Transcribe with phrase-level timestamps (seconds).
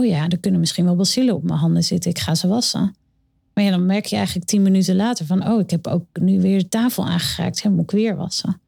[0.00, 2.10] oh ja, er kunnen misschien wel bacillen op mijn handen zitten.
[2.10, 2.94] Ik ga ze wassen.
[3.54, 6.40] Maar ja, dan merk je eigenlijk tien minuten later van, oh, ik heb ook nu
[6.40, 7.60] weer de tafel aangeraakt.
[7.60, 8.60] Ja, moet ik weer wassen.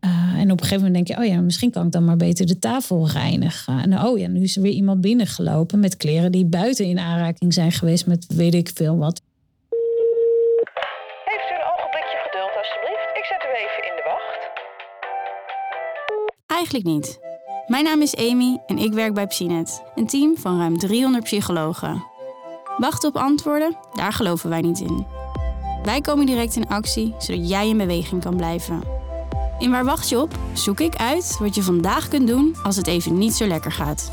[0.00, 2.16] Uh, en op een gegeven moment denk je, oh ja, misschien kan ik dan maar
[2.16, 3.80] beter de tafel reinigen.
[3.80, 7.54] En oh ja, nu is er weer iemand binnengelopen met kleren die buiten in aanraking
[7.54, 9.22] zijn geweest met weet ik veel wat.
[11.24, 13.08] Heeft u een ogenblikje geduld alstublieft?
[13.20, 14.42] Ik zet u even in de wacht.
[16.46, 17.23] Eigenlijk niet.
[17.66, 22.04] Mijn naam is Amy en ik werk bij Psinet, een team van ruim 300 psychologen.
[22.78, 25.06] Wachten op antwoorden, daar geloven wij niet in.
[25.82, 28.82] Wij komen direct in actie, zodat jij in beweging kan blijven.
[29.58, 30.34] In Waar wacht je op?
[30.52, 34.10] Zoek ik uit wat je vandaag kunt doen als het even niet zo lekker gaat.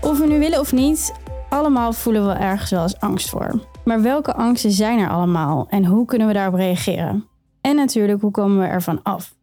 [0.00, 1.14] Of we nu willen of niet,
[1.48, 3.60] allemaal voelen we ergens wel eens angst voor.
[3.84, 7.30] Maar welke angsten zijn er allemaal en hoe kunnen we daarop reageren?
[7.62, 9.34] En natuurlijk, hoe komen we ervan af?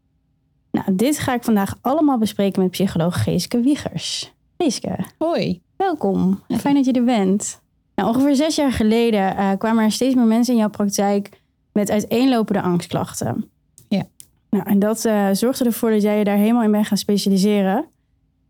[0.72, 4.34] Nou, dit ga ik vandaag allemaal bespreken met psycholoog Geeske Wiegers.
[4.58, 4.98] Geeske.
[5.18, 5.62] Hoi.
[5.76, 6.42] Welkom.
[6.48, 7.62] Fijn dat je er bent.
[7.96, 11.92] Nou, ongeveer zes jaar geleden uh, kwamen er steeds meer mensen in jouw praktijk met
[11.92, 13.50] uiteenlopende angstklachten.
[13.88, 14.04] Ja.
[14.50, 17.86] Nou, en dat uh, zorgde ervoor dat jij je daar helemaal in bent gaan specialiseren.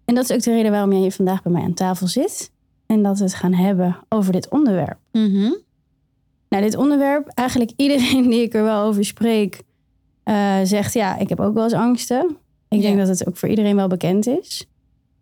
[0.06, 2.52] En dat is ook de reden waarom jij hier vandaag bij mij aan tafel zit.
[2.86, 4.98] En dat we het gaan hebben over dit onderwerp.
[5.12, 5.68] Mm
[6.50, 9.62] Nou, dit onderwerp, eigenlijk iedereen die ik er wel over spreek,
[10.26, 12.38] uh, zegt ja, ik heb ook wel eens angsten.
[12.70, 14.68] Ik denk dat het ook voor iedereen wel bekend is.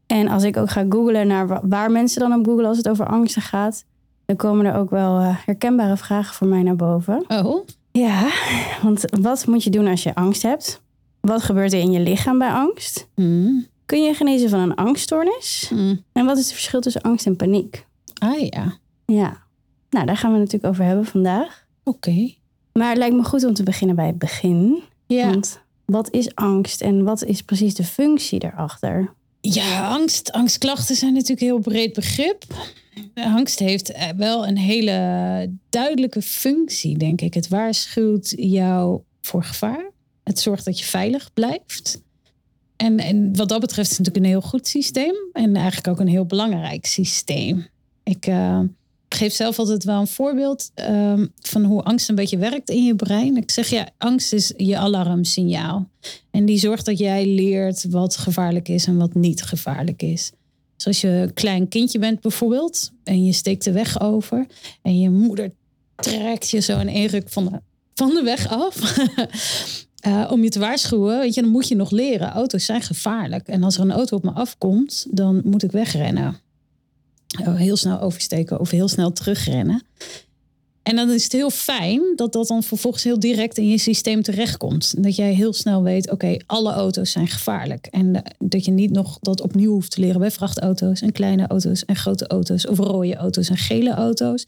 [0.07, 3.05] En als ik ook ga googlen naar waar mensen dan op googlen als het over
[3.05, 3.85] angsten gaat,
[4.25, 7.25] dan komen er ook wel uh, herkenbare vragen voor mij naar boven.
[7.27, 7.65] Oh?
[7.91, 8.29] Ja,
[8.83, 10.81] want wat moet je doen als je angst hebt?
[11.21, 13.07] Wat gebeurt er in je lichaam bij angst?
[13.15, 13.65] Mm.
[13.85, 15.71] Kun je genezen van een angststoornis?
[15.73, 16.03] Mm.
[16.11, 17.85] En wat is het verschil tussen angst en paniek?
[18.13, 18.77] Ah ja.
[19.05, 19.46] Ja,
[19.89, 21.65] nou daar gaan we het natuurlijk over hebben vandaag.
[21.83, 22.33] Oké.
[22.73, 24.83] Maar het lijkt me goed om te beginnen bij het begin.
[25.05, 25.29] Ja.
[25.29, 29.13] Want wat is angst en wat is precies de functie daarachter?
[29.41, 32.43] Ja, angst, angstklachten zijn natuurlijk een heel breed begrip.
[33.13, 37.33] Angst heeft eh, wel een hele duidelijke functie, denk ik.
[37.33, 39.91] Het waarschuwt jou voor gevaar.
[40.23, 42.01] Het zorgt dat je veilig blijft.
[42.75, 45.15] En, en wat dat betreft is het natuurlijk een heel goed systeem.
[45.33, 47.67] En eigenlijk ook een heel belangrijk systeem.
[48.03, 48.59] Ik, uh,
[49.09, 52.95] geef zelf altijd wel een voorbeeld um, van hoe angst een beetje werkt in je
[52.95, 53.37] brein.
[53.37, 55.89] Ik zeg ja, angst is je alarmsignaal.
[56.31, 60.31] En die zorgt dat jij leert wat gevaarlijk is en wat niet gevaarlijk is.
[60.75, 64.45] Dus als je een klein kindje bent bijvoorbeeld en je steekt de weg over
[64.81, 65.51] en je moeder
[65.95, 67.61] trekt je zo in één ruk van de,
[67.93, 68.97] van de weg af.
[70.07, 72.31] uh, om je te waarschuwen, weet je, dan moet je nog leren.
[72.31, 73.47] Auto's zijn gevaarlijk.
[73.47, 76.39] En als er een auto op me afkomt, dan moet ik wegrennen.
[77.39, 79.83] Oh, heel snel oversteken of heel snel terugrennen.
[80.87, 84.21] En dan is het heel fijn dat dat dan vervolgens heel direct in je systeem
[84.21, 85.03] terechtkomt.
[85.03, 87.85] Dat jij heel snel weet, oké, alle auto's zijn gevaarlijk.
[87.85, 91.47] En eh, dat je niet nog dat opnieuw hoeft te leren bij vrachtauto's en kleine
[91.47, 94.45] auto's en grote auto's of rode auto's en gele auto's.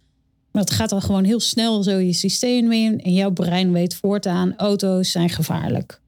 [0.51, 3.01] Maar het gaat dan gewoon heel snel zo je systeem in.
[3.01, 6.01] En jouw brein weet voortaan, auto's zijn gevaarlijk.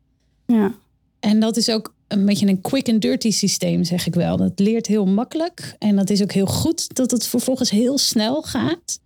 [0.46, 0.76] Ja.
[1.20, 4.38] En dat is ook een beetje een quick and dirty systeem, zeg ik wel.
[4.38, 5.76] Dat leert heel makkelijk.
[5.80, 9.00] En dat is ook heel goed dat het vervolgens heel snel gaat.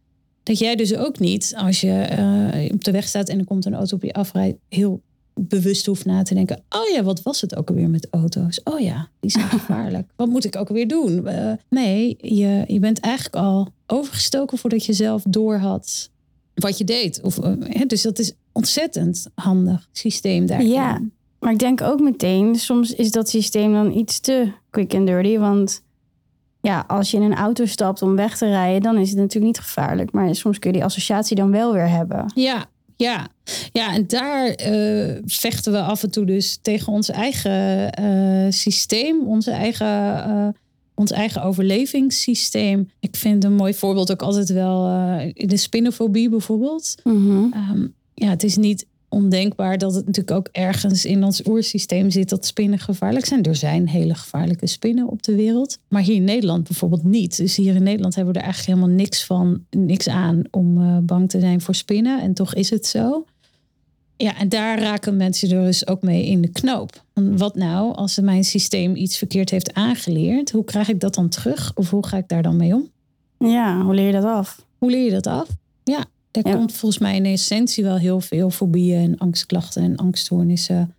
[0.43, 2.07] Dat jij dus ook niet, als je
[2.63, 5.01] uh, op de weg staat en er komt een auto op je afrijdt, heel
[5.33, 6.63] bewust hoeft na te denken.
[6.69, 8.61] Oh ja, wat was het ook alweer met auto's?
[8.63, 10.11] Oh ja, die zijn gevaarlijk.
[10.15, 11.27] wat moet ik ook weer doen?
[11.27, 16.09] Uh, nee, je, je bent eigenlijk al overgestoken voordat je zelf door had
[16.53, 17.21] wat je deed.
[17.21, 20.63] Of, uh, dus dat is ontzettend handig systeem daar.
[20.63, 21.01] Ja,
[21.40, 25.38] maar ik denk ook meteen, soms is dat systeem dan iets te quick and dirty.
[25.38, 25.84] Want
[26.62, 29.45] ja, als je in een auto stapt om weg te rijden, dan is het natuurlijk
[29.45, 30.12] niet gevaarlijk.
[30.12, 32.31] Maar soms kun je die associatie dan wel weer hebben.
[32.35, 33.28] Ja, ja.
[33.72, 39.28] ja en daar uh, vechten we af en toe dus tegen ons eigen uh, systeem,
[39.28, 40.47] onze eigen, uh,
[40.94, 42.90] ons eigen overlevingssysteem.
[43.00, 44.84] Ik vind een mooi voorbeeld ook altijd wel
[45.34, 46.95] de spinnenfobie bijvoorbeeld.
[47.03, 47.53] Mm -hmm.
[47.72, 52.29] um, ja, het is niet ondenkbaar dat het natuurlijk ook ergens in ons oersysteem zit
[52.29, 53.43] dat spinnen gevaarlijk zijn.
[53.43, 55.77] Er zijn hele gevaarlijke spinnen op de wereld.
[55.88, 57.38] Maar hier in Nederland bijvoorbeeld niet.
[57.38, 60.97] Dus hier in Nederland hebben we er eigenlijk helemaal niks van, niks aan om uh,
[60.97, 62.21] bang te zijn voor spinnen.
[62.21, 63.25] En toch is het zo.
[64.17, 67.03] Ja, en daar raken mensen er dus ook mee in de knoop.
[67.13, 70.51] Wat nou als mijn systeem iets verkeerd heeft aangeleerd?
[70.51, 71.71] Hoe krijg ik dat dan terug?
[71.75, 72.89] Of hoe ga ik daar dan mee om?
[73.39, 74.65] Ja, hoe leer je dat af?
[74.77, 75.47] Hoe leer je dat af?
[75.83, 76.55] Ja, er ja.
[76.55, 80.95] komt volgens mij in essentie wel heel veel fobieën en angstklachten en angststoornissen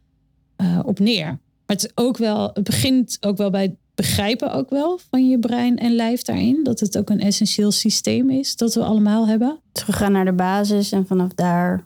[0.56, 1.26] uh, op neer.
[1.26, 5.28] Maar het, is ook wel, het begint ook wel bij het begrijpen ook wel van
[5.28, 6.64] je brein en lijf daarin.
[6.64, 9.58] Dat het ook een essentieel systeem is dat we allemaal hebben.
[9.72, 11.84] Teruggaan naar de basis en vanaf daar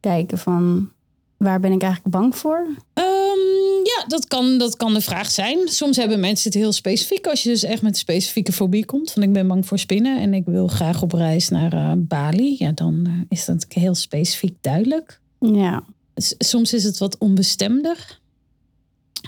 [0.00, 0.90] kijken van
[1.36, 2.66] waar ben ik eigenlijk bang voor?
[2.94, 3.63] Um,
[3.98, 5.58] Ja, dat kan, dat kan de vraag zijn.
[5.68, 7.26] Soms hebben mensen het heel specifiek.
[7.26, 9.12] Als je dus echt met een specifieke fobie komt.
[9.12, 12.56] Van ik ben bang voor spinnen en ik wil graag op reis naar eh, Bali.
[12.58, 15.20] Ja, dan eh, is dat heel specifiek duidelijk.
[15.38, 15.84] Ja.
[16.16, 18.20] S- Soms is het wat onbestemder.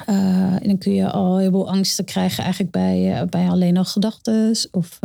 [0.06, 0.16] Eh,
[0.52, 4.56] en dan kun je al een heleboel angsten krijgen eigenlijk bij, bij alleen al gedachten.
[4.70, 4.98] Of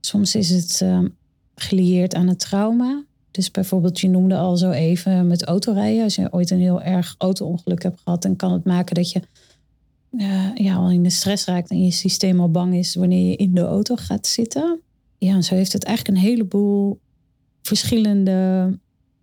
[0.00, 0.84] soms is het
[1.54, 3.02] gelieerd aan het trauma.
[3.30, 6.02] Dus bijvoorbeeld, je noemde al zo even met autorijden.
[6.04, 9.20] Als je ooit een heel erg auto-ongeluk hebt gehad, dan kan het maken dat je
[10.18, 13.36] eh, ja, al in de stress raakt en je systeem al bang is wanneer je
[13.36, 14.80] in de auto gaat zitten.
[15.18, 16.98] Ja, en zo heeft het eigenlijk een heleboel
[17.62, 18.68] verschillende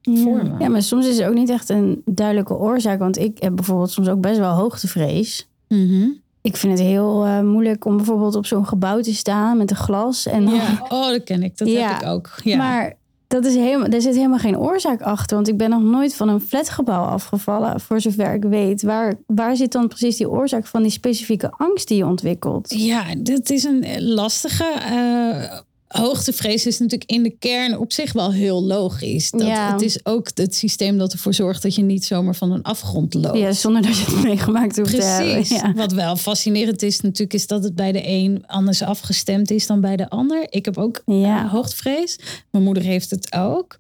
[0.02, 0.60] vormen.
[0.60, 3.00] Ja, maar soms is er ook niet echt een duidelijke oorzaak.
[3.00, 5.48] Want ik heb bijvoorbeeld soms ook best wel hoogtevrees.
[5.68, 6.08] Mhm.
[6.42, 9.76] Ik vind het heel eh, moeilijk om bijvoorbeeld op zo'n gebouw te staan met een
[9.78, 10.26] glas.
[10.26, 10.54] En dan-
[10.90, 11.58] oh, dat ken ik.
[11.58, 12.32] Dat Ja, heb ik ook.
[12.44, 12.58] Ja.
[12.58, 12.96] Maar
[13.28, 15.36] dat is helemaal, daar zit helemaal geen oorzaak achter.
[15.36, 18.82] Want ik ben nog nooit van een flatgebouw afgevallen, voor zover ik weet.
[18.82, 22.74] Waar, waar zit dan precies die oorzaak van die specifieke angst die je ontwikkelt?
[22.78, 24.64] Ja, dat is een lastige.
[24.64, 29.32] eh, hoogtevrees is natuurlijk in de kern op zich wel heel logisch.
[29.32, 29.72] Dat, Ja.
[29.72, 33.14] Het is ook het systeem dat ervoor zorgt dat je niet zomaar van een afgrond
[33.14, 33.38] loopt.
[33.38, 35.46] Ja, zonder dat je het meegemaakt hoeft te hebben.
[35.48, 35.74] Ja.
[35.74, 39.82] Wat wel fascinerend is natuurlijk, is dat het bij de een anders afgestemd is dan
[39.82, 40.46] bij de ander.
[40.50, 41.44] Ik heb ook Ja.
[41.44, 42.20] eh, hoogtevrees.
[42.52, 43.78] Mijn moeder heeft het ook.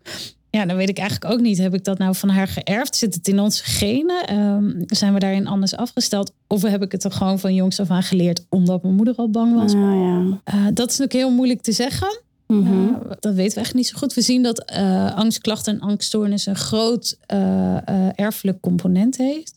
[0.49, 1.57] Ja, dan weet ik eigenlijk ook niet.
[1.57, 2.95] Heb ik dat nou van haar geërfd?
[2.95, 4.27] Zit het in onze genen?
[4.27, 6.31] Ehm, zijn we daarin anders afgesteld?
[6.47, 9.29] Of heb ik het er gewoon van jongs af aan geleerd omdat mijn moeder al
[9.29, 9.71] bang was?
[9.71, 10.39] Ja.
[10.43, 12.21] Eh, dat is natuurlijk heel moeilijk te zeggen.
[12.47, 12.83] Mhm.
[12.83, 14.13] Uh, dat weten we echt niet zo goed.
[14.13, 19.55] We zien dat eh, angstklachten en angststoornissen een groot eh, eh, erfelijk component heeft.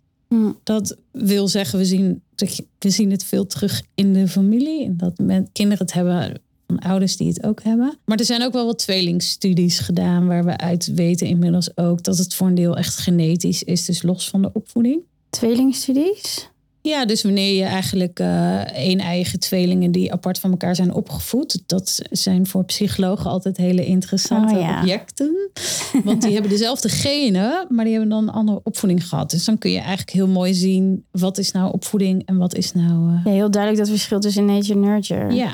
[0.63, 2.23] Dat wil zeggen, we zien,
[2.79, 4.85] we zien het veel terug in de familie.
[4.85, 6.41] En dat men, kinderen het hebben
[6.77, 7.99] van ouders die het ook hebben.
[8.05, 10.27] Maar er zijn ook wel wat tweelingstudies gedaan...
[10.27, 13.85] waar we uit weten inmiddels ook dat het voor een deel echt genetisch is.
[13.85, 15.01] Dus los van de opvoeding.
[15.31, 16.49] Tweelingstudies?
[16.83, 21.63] Ja, dus wanneer je eigenlijk eh één eigen tweelingen die apart van elkaar zijn opgevoed,
[21.67, 24.81] dat zijn voor psychologen altijd hele interessante Oh, ja.
[24.81, 25.51] objecten.
[26.05, 29.31] Want die hebben dezelfde genen, maar die hebben dan een andere opvoeding gehad.
[29.31, 32.73] Dus dan kun je eigenlijk heel mooi zien wat is nou opvoeding en wat is
[32.73, 33.15] nou.
[33.17, 35.35] eh, Ja, heel duidelijk dat verschil tussen nature en nurture.
[35.35, 35.51] ja.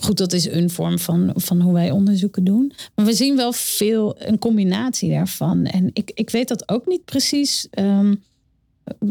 [0.00, 2.72] Goed, dat is een vorm van, van hoe wij onderzoeken doen.
[2.94, 5.64] Maar we zien wel veel een combinatie daarvan.
[5.64, 7.66] En ik, ik weet dat ook niet precies.
[7.70, 8.14] Ehm,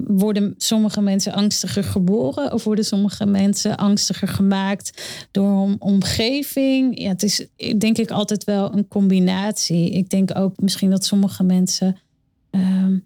[0.07, 5.01] worden sommige mensen angstiger geboren of worden sommige mensen angstiger gemaakt
[5.31, 6.99] door een omgeving?
[6.99, 7.45] Ja, het is
[7.77, 9.89] denk ik altijd wel een combinatie.
[9.89, 11.97] Ik denk ook misschien dat sommige mensen
[12.49, 12.97] ehm,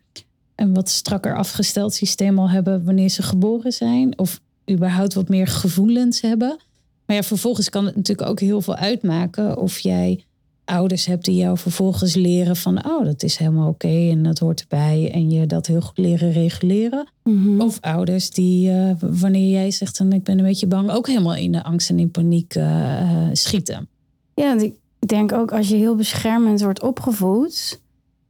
[0.56, 4.40] een wat strakker afgesteld systeem al hebben wanneer ze geboren zijn, of
[4.72, 6.58] überhaupt wat meer gevoelens hebben.
[7.06, 10.24] Maar ja, vervolgens kan het natuurlijk ook heel veel uitmaken of jij
[10.66, 14.62] ouders hebt die jou vervolgens leren van, oh, dat is helemaal oké en dat hoort
[14.62, 17.08] erbij en je dat heel goed leren reguleren.
[17.24, 17.62] Mhm.
[17.62, 21.36] Of ouders die, eh, wanneer jij zegt, dan ik ben een beetje bang, ook helemaal
[21.36, 23.88] in de angst en in paniek eh, eh, schieten.
[24.34, 24.74] Ja, want ik
[25.08, 27.82] denk ook als je heel beschermend wordt opgevoed,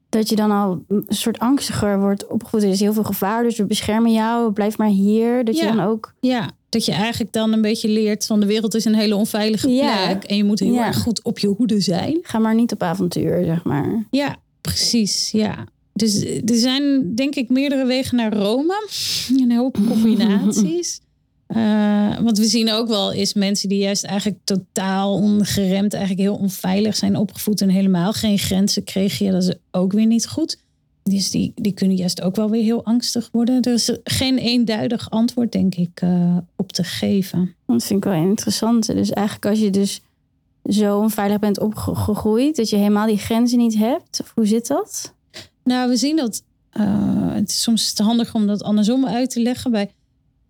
[0.10, 2.64] dat je dan al een soort angstiger wordt opgevoed.
[2.64, 5.46] Er is heel veel gevaar, dus we beschermen jou, blijf maar hier.
[5.46, 5.66] Dat Ja.
[5.68, 6.14] je dan ook.
[6.20, 9.70] Ja, dat je eigenlijk dan een beetje leert van de wereld is een hele onveilige
[9.70, 10.06] Ja.
[10.06, 10.86] plek en je moet heel Ja.
[10.88, 12.20] erg goed op je hoede zijn.
[12.22, 14.08] Ga maar niet op avontuur, zeg maar.
[14.12, 15.31] Ja, precies.
[15.31, 15.66] Ja.
[15.94, 18.88] Dus er zijn denk ik meerdere wegen naar Rome.
[19.38, 21.00] Een hoop combinaties.
[21.48, 26.36] Eh, want we zien ook wel is mensen die juist eigenlijk totaal ongeremd, eigenlijk heel
[26.36, 29.25] onveilig zijn opgevoed en helemaal geen grenzen kregen.
[29.25, 30.58] Ja, dat is ook weer niet goed.
[31.03, 33.62] Dus die, die kunnen juist ook wel weer heel angstig worden.
[33.62, 37.55] Er is geen eenduidig antwoord, denk ik, eh, op te geven.
[37.65, 38.86] Dat vind ik wel interessant.
[38.86, 40.01] Dus eigenlijk als je dus
[40.69, 44.19] zo onveilig bent opgegroeid, dat je helemaal die grenzen niet hebt.
[44.22, 45.13] Of hoe zit dat?
[45.63, 46.43] Nou, we zien dat.
[46.69, 49.72] eh, het is soms te handig om dat andersom uit te leggen.
[49.72, 49.91] Bij,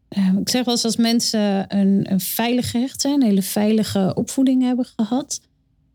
[0.07, 4.11] eh, ik zeg wel eens als mensen een, een veilig gehecht zijn, een hele veilige
[4.15, 5.41] opvoeding hebben gehad.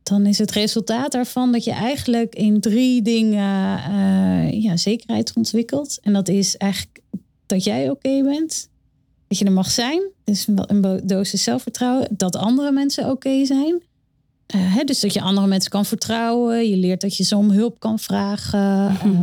[0.08, 5.98] Dan is het resultaat daarvan dat je eigenlijk in drie dingen eh, ja, zekerheid ontwikkelt.
[6.02, 7.00] En dat is eigenlijk
[7.46, 8.68] dat jij oké bent.
[9.26, 10.02] Dat je er mag zijn.
[10.24, 12.08] Dus een, dosis zelfvertrouwen.
[12.10, 13.82] Dat andere mensen oké zijn.
[14.46, 16.68] Eh, hè, dus dat je andere mensen kan vertrouwen.
[16.68, 18.88] Je leert dat je ze om hulp kan vragen.
[18.88, 19.22] Eh,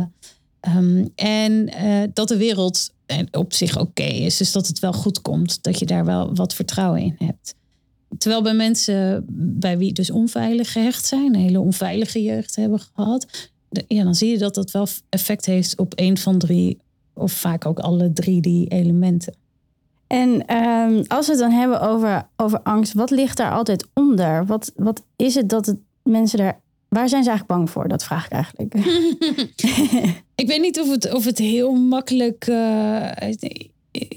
[0.60, 1.70] ehm, en
[2.12, 2.90] dat de wereld
[3.30, 4.36] op zich oké is.
[4.36, 5.62] Dus dat het wel goed komt.
[5.62, 7.54] Dat je daar wel wat vertrouwen in hebt.
[8.18, 9.24] Terwijl bij mensen
[9.60, 13.26] bij wie dus onveilig gehecht zijn, een hele onveilige jeugd hebben gehad,
[13.68, 16.78] de- ja, dan zie je dat dat wel effect heeft op een van drie,
[17.14, 19.34] of vaak ook alle drie die elementen.
[20.06, 24.46] En ehm, als we het dan hebben over, over angst, wat ligt daar altijd onder?
[24.46, 26.60] Wat, wat is het dat het mensen daar.
[26.88, 27.88] Waar zijn ze eigenlijk bang voor?
[27.88, 28.74] Dat vraag ik eigenlijk.
[30.34, 32.46] Ik weet niet of het, of het heel makkelijk.
[32.46, 33.32] eh,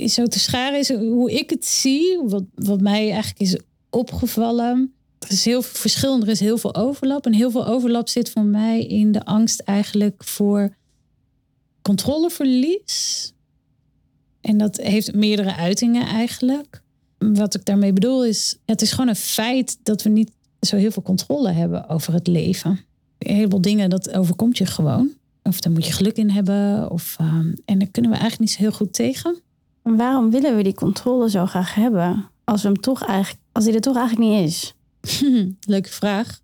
[0.08, 3.58] zo te scharen is hoe ik het zie, wat, wat mij eigenlijk is
[3.90, 4.94] opgevallen.
[5.20, 7.26] Er is heel veel verschil, er is heel veel overlap.
[7.26, 10.76] En heel veel overlap zit voor mij in de angst eigenlijk voor
[11.82, 13.32] controleverlies.
[14.42, 16.82] En dat heeft meerdere uitingen eigenlijk.
[17.18, 20.32] Wat ik daarmee bedoel is, het is gewoon een feit dat we niet
[20.62, 22.80] zo heel veel controle hebben over het leven.
[23.18, 25.12] Heel veel dingen, dat overkomt je gewoon.
[25.44, 26.92] Of daar moet je geluk in hebben.
[26.92, 29.42] Of, ehm, en daar kunnen we eigenlijk niet zo heel goed tegen.
[29.84, 32.30] En waarom willen we die controle zo graag hebben?
[32.50, 34.74] Als, we hem toch eigenlijk, als die er toch eigenlijk niet is?
[35.74, 36.40] Leuke vraag.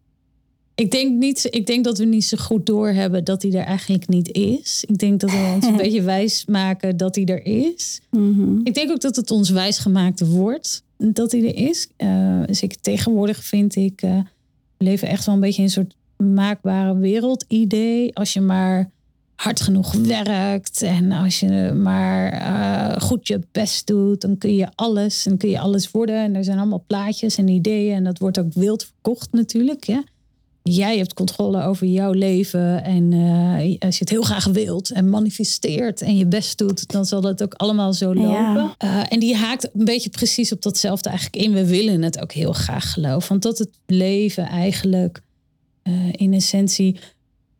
[0.76, 4.08] Ik denk, niet, ik denk dat we niet zo goed doorhebben dat hij er eigenlijk
[4.08, 4.84] niet is.
[4.88, 8.02] Ik denk dat we ons een beetje wijs maken dat hij er is.
[8.10, 8.60] Mhm.
[8.64, 11.88] Ik denk ook dat het ons wijs gemaakt wordt dat hij er is.
[11.96, 14.20] Eh, dus ik, tegenwoordig vind ik, eh,
[14.78, 18.16] we leven echt wel een beetje in een soort maakbare wereldidee.
[18.16, 18.90] Als je maar
[19.36, 24.68] hard genoeg werkt en als je maar eh, goed je best doet, dan kun je
[24.75, 26.15] alles en kun je alles worden.
[26.15, 29.84] En er zijn allemaal plaatjes en ideeën en dat wordt ook wild verkocht natuurlijk.
[29.84, 30.04] Ja?
[30.62, 35.10] Jij hebt controle over jouw leven en eh, als je het heel graag wilt en
[35.10, 38.32] manifesteert en je best doet, dan zal dat ook allemaal zo lopen.
[38.32, 38.75] Ja.
[38.77, 41.54] Eh, en die haakt een beetje precies op datzelfde eigenlijk in.
[41.54, 45.24] We willen het ook heel graag geloven, want dat het leven eigenlijk
[46.12, 47.00] in essentie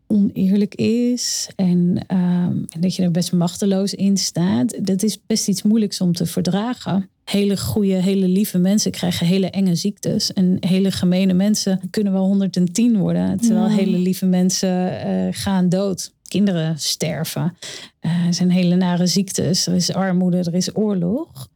[0.08, 5.48] oneerlijk is en, ehm, en dat je er best machteloos in staat, dat is best
[5.48, 7.10] iets moeilijks om te verdragen.
[7.24, 10.34] Hele goede, hele lieve mensen krijgen hele enge ziektes.
[10.34, 13.38] En hele gemene mensen kunnen wel 110 worden.
[13.40, 13.76] Terwijl Ja.
[13.76, 16.14] hele lieve mensen eh, gaan dood.
[16.28, 17.58] Kinderen sterven.
[18.00, 19.68] Eh, er zijn hele nare ziektes.
[19.68, 21.48] Er is armoede, er is oorlog.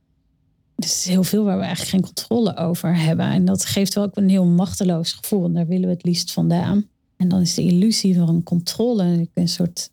[0.75, 3.25] Dus het is heel veel waar we eigenlijk geen controle over hebben.
[3.25, 5.45] En dat geeft wel ook een heel machteloos gevoel.
[5.45, 6.85] En daar willen we het liefst vandaan.
[7.19, 9.89] En dan is de illusie van controle een soort,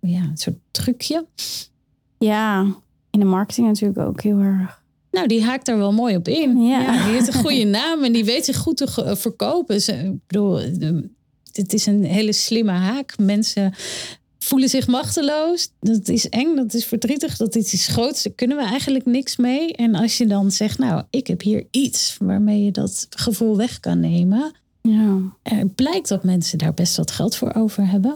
[0.00, 1.26] ja, een soort trucje.
[2.18, 2.74] Ja,
[3.10, 4.82] in de marketing natuurlijk ook heel erg.
[5.10, 6.62] Nou, die haakt er wel mooi op in.
[6.62, 6.80] Ja.
[6.80, 7.04] Ja.
[7.04, 9.76] die heeft een goede naam en die weet zich goed te ge- verkopen.
[9.76, 11.08] Ik bedoel, de-
[11.52, 13.18] dit is een hele slimme haak.
[13.18, 13.74] Mensen
[14.38, 15.68] voelen zich machteloos.
[15.80, 18.22] Dat is eng, dat is verdrietig, dat is iets groots.
[18.22, 19.72] Daar kunnen we eigenlijk niks mee.
[19.72, 23.80] En als je dan zegt, nou, ik heb hier iets waarmee je dat gevoel weg
[23.80, 24.52] kan nemen.
[24.82, 25.18] Ja.
[25.42, 28.14] Er blijkt dat mensen daar best wat geld voor over hebben.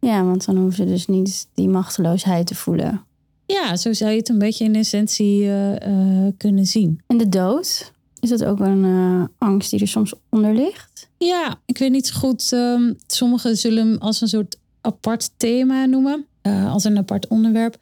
[0.00, 3.04] ja, want dan hoeven ze dus niet die machteloosheid te voelen.
[3.46, 7.00] Ja, zo zou je het een beetje in essentie eh, eh, kunnen zien.
[7.06, 11.08] En de dood, is dat ook een eh, angst die er soms onder ligt?
[11.18, 12.52] Ja, ik weet niet zo goed.
[12.52, 16.26] ehm, sommigen zullen hem als een soort apart thema noemen.
[16.42, 17.76] als een apart onderwerp.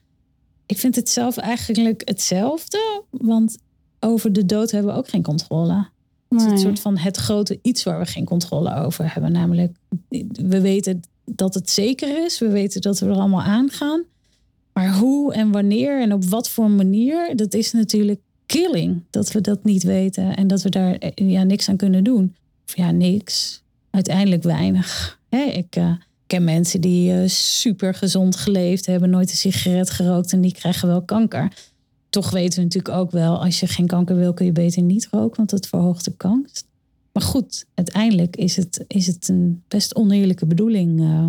[0.67, 3.03] Ik vind het zelf eigenlijk hetzelfde.
[3.11, 3.59] Want
[4.01, 5.87] over de dood hebben we ook geen controle.
[6.31, 9.33] Het is een soort van het grote iets waar we geen controle over hebben.
[9.33, 9.77] Namelijk,
[10.33, 12.39] we weten dat het zeker is.
[12.39, 14.05] We weten dat we er allemaal aan gaan.
[14.73, 19.03] Maar hoe en wanneer en op wat voor manier, dat is natuurlijk killing.
[19.11, 22.37] Dat we dat niet weten en dat we daar eh, ja, niks aan kunnen doen.
[22.67, 23.63] Of ja, niks.
[23.91, 25.19] Uiteindelijk weinig.
[25.29, 25.93] Hè, ik eh,
[26.27, 30.89] ken mensen die eh, super gezond geleefd hebben, nooit een sigaret gerookt en die krijgen
[30.89, 31.53] wel kanker.
[32.11, 35.09] Toch weten we natuurlijk ook wel, als je geen kanker wil, kun je beter niet
[35.11, 36.65] roken, want dat verhoogt de kans.
[37.13, 41.01] Maar goed, uiteindelijk is het, is het een best oneerlijke bedoeling.
[41.01, 41.27] eh.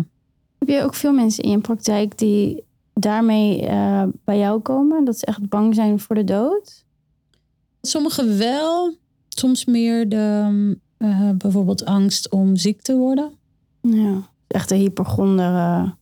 [0.58, 5.04] Heb je ook veel mensen in je praktijk die daarmee eh, bij jou komen?
[5.04, 6.84] Dat ze echt bang zijn voor de dood?
[7.80, 8.96] Sommigen wel,
[9.28, 13.32] soms meer de, eh, bijvoorbeeld angst om ziek te worden.
[13.80, 14.28] Ja.
[14.46, 15.94] Echt een hypochonder.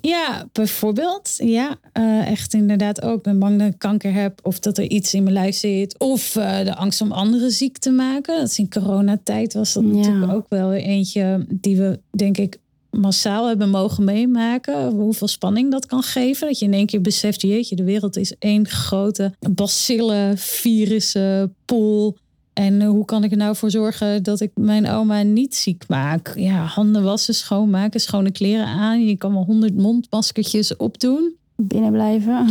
[0.00, 1.34] Ja, bijvoorbeeld.
[1.36, 3.16] Ja, eh, echt inderdaad ook.
[3.16, 5.98] Ik ben bang dat ik kanker heb of dat er iets in mijn lijf zit.
[5.98, 8.38] Of eh, de angst om anderen ziek te maken.
[8.38, 9.90] Dat is in coronatijd was dat Ja.
[9.90, 12.58] natuurlijk ook wel eentje die we denk ik
[12.90, 14.90] massaal hebben mogen meemaken.
[14.90, 16.46] Hoeveel spanning dat kan geven.
[16.46, 22.16] Dat je in één keer beseft, jeetje, de wereld is één grote bacillen, virussen, pool.
[22.58, 25.84] En eh, hoe kan ik er nou voor zorgen dat ik mijn oma niet ziek
[25.88, 26.32] maak?
[26.36, 29.06] Ja, handen wassen, schoonmaken, schone kleren aan.
[29.06, 31.36] Je kan wel honderd mondmaskertjes opdoen.
[31.56, 32.46] binnen blijven.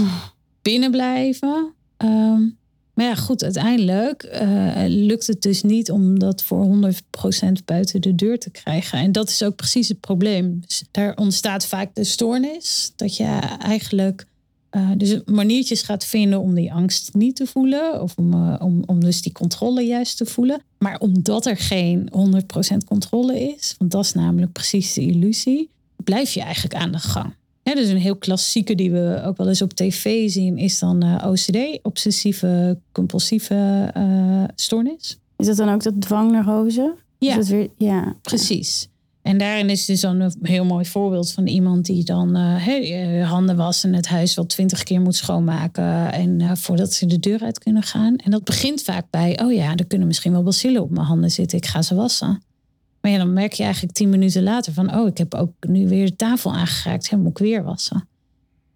[0.62, 1.74] Binnen blijven.
[1.98, 2.42] Ehm,
[2.94, 8.16] maar ja, goed, uiteindelijk eh, lukt het dus niet om dat voor 100% buiten de
[8.16, 9.00] deur te krijgen.
[9.00, 10.62] En dat is ook precies het probleem.
[10.68, 12.92] Dus daar ontstaat vaak de stoornis.
[12.96, 14.26] Dat je eigenlijk
[14.70, 18.02] eh, dus maniertjes gaat vinden om die angst niet te voelen.
[18.02, 20.62] Of om, eh, om, om dus die controle juist te voelen.
[20.78, 25.70] Maar omdat er geen 100% controle is, want dat is namelijk precies de illusie,
[26.04, 27.34] blijf je eigenlijk aan de gang.
[27.64, 31.04] Ja, dus een heel klassieke die we ook wel eens op tv zien, is dan
[31.04, 33.92] eh, OCD, obsessieve compulsieve
[34.56, 35.18] stoornis.
[35.38, 36.94] Is dat dan ook dat dwangneurose?
[37.18, 38.16] Ja, weer, ja.
[38.22, 38.90] precies.
[39.28, 43.56] En daarin is dus dan een heel mooi voorbeeld van iemand die dan eh, handen
[43.56, 46.12] wassen en het huis wel twintig keer moet schoonmaken.
[46.12, 48.16] En eh, voordat ze de deur uit kunnen gaan.
[48.16, 51.32] En dat begint vaak bij, oh ja, er kunnen misschien wel bacillen op mijn handen
[51.32, 51.58] zitten.
[51.58, 52.44] Ik ga ze wassen.
[53.02, 55.88] Maar ja, dan merk je eigenlijk tien minuten later van, oh, ik heb ook nu
[55.88, 57.08] weer de tafel aangeraakt.
[57.08, 58.08] Ja, moet ik weer wassen.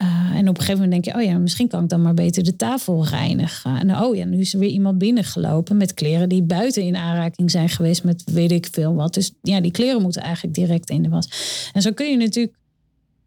[0.01, 2.13] Uh, en op een gegeven moment denk je, oh ja, misschien kan ik dan maar
[2.13, 3.79] beter de tafel reinigen.
[3.79, 7.51] En oh ja, nu is er weer iemand binnengelopen met kleren die buiten in aanraking
[7.51, 9.13] zijn geweest met weet ik veel wat.
[9.13, 11.29] Dus ja, die kleren moeten eigenlijk direct in de was.
[11.73, 12.55] En zo kun je natuurlijk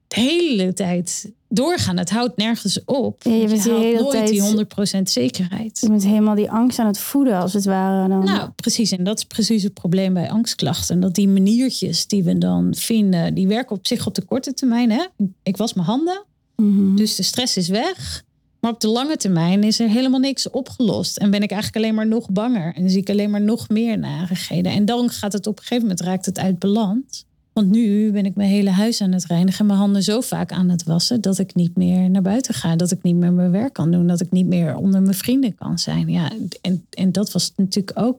[0.09, 1.97] de hele tijd doorgaan.
[1.97, 3.23] Het houdt nergens op.
[3.23, 5.81] Ja, je bent hele nooit tijd- die 100% zekerheid.
[5.81, 8.09] Je bent helemaal die angst aan het voeden, als het ware.
[8.09, 8.25] Dan.
[8.25, 8.91] Nou, precies.
[8.93, 11.01] En dat is precies het probleem bij angstklachten.
[11.01, 14.91] Dat die maniertjes die we dan vinden, die werken op zich op de korte termijn.
[14.91, 15.05] Hè?
[15.43, 16.25] Ik was mijn handen,
[16.57, 16.97] Mhm.
[16.97, 18.25] dus de stress is weg.
[18.61, 21.17] Maar op de lange termijn is er helemaal niks opgelost.
[21.17, 22.75] En ben ik eigenlijk alleen maar nog banger.
[22.75, 24.73] En zie ik alleen maar nog meer narigheden.
[24.73, 27.25] En dan gaat het op een gegeven moment raakt het uit balans.
[27.53, 29.61] Want nu ben ik mijn hele huis aan het reinigen.
[29.61, 31.21] en Mijn handen zo vaak aan het wassen.
[31.21, 32.77] Dat ik niet meer naar buiten ga.
[32.77, 34.07] Dat ik niet meer mijn werk kan doen.
[34.07, 36.09] Dat ik niet meer onder mijn vrienden kan zijn.
[36.09, 36.31] Ja,
[36.61, 38.19] en, en dat was natuurlijk ook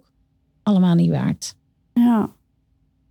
[0.64, 1.56] allemaal niet waard.
[1.94, 2.30] Ja.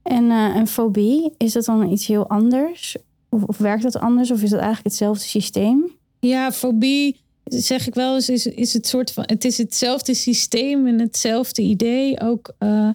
[0.02, 2.96] En eh, een fobie, is dat dan iets heel anders?
[3.42, 4.30] Of, werkt dat anders?
[4.30, 5.90] Of is dat eigenlijk hetzelfde systeem?
[6.20, 9.24] Ja, fobie, zeg ik wel eens, is, is het soort van.
[9.26, 12.20] Het is hetzelfde systeem en hetzelfde idee.
[12.20, 12.88] Ook eh,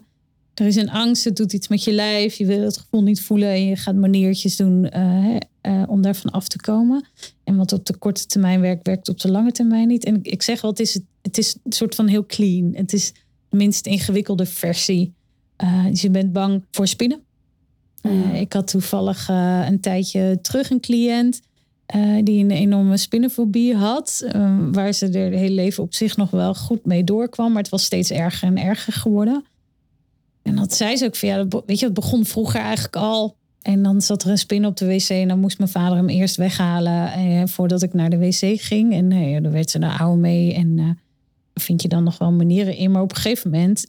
[0.54, 2.36] er is een angst, het doet iets met je lijf.
[2.36, 6.32] Je wil het gevoel niet voelen en je gaat maniertjes doen hè, eh, om daarvan
[6.32, 7.06] af te komen.
[7.44, 10.06] En wat op de korte termijn werkt, werkt op de lange termijn niet.
[10.06, 12.72] En ik, ik zeg wel, het is, het is een soort van heel clean.
[12.74, 13.14] Het is
[13.50, 15.14] de minst ingewikkelde versie.
[15.90, 17.24] Dus je bent bang voor spinnen.
[18.02, 21.42] Eh, ik had toevallig eh, een tijdje terug een cliënt
[21.86, 24.24] eh, die een enorme spinnenfobie had.
[24.32, 27.52] eh, waar ze er het hele leven op zich nog wel goed mee doorkwam.
[27.52, 29.46] Maar het was steeds erger en erger geworden.
[30.42, 33.36] En dat zei ze ook van ja, dat weet je, het begon vroeger eigenlijk al.
[33.62, 36.10] En dan zat er een spin op de wc en dan moest mijn vader hem
[36.10, 38.94] eerst weghalen eh, voordat ik naar de wc ging.
[38.94, 40.90] En eh, dan werd ze daar oude mee en eh,
[41.60, 42.92] vind je dan nog wel manieren in.
[42.92, 43.86] Maar op een gegeven moment,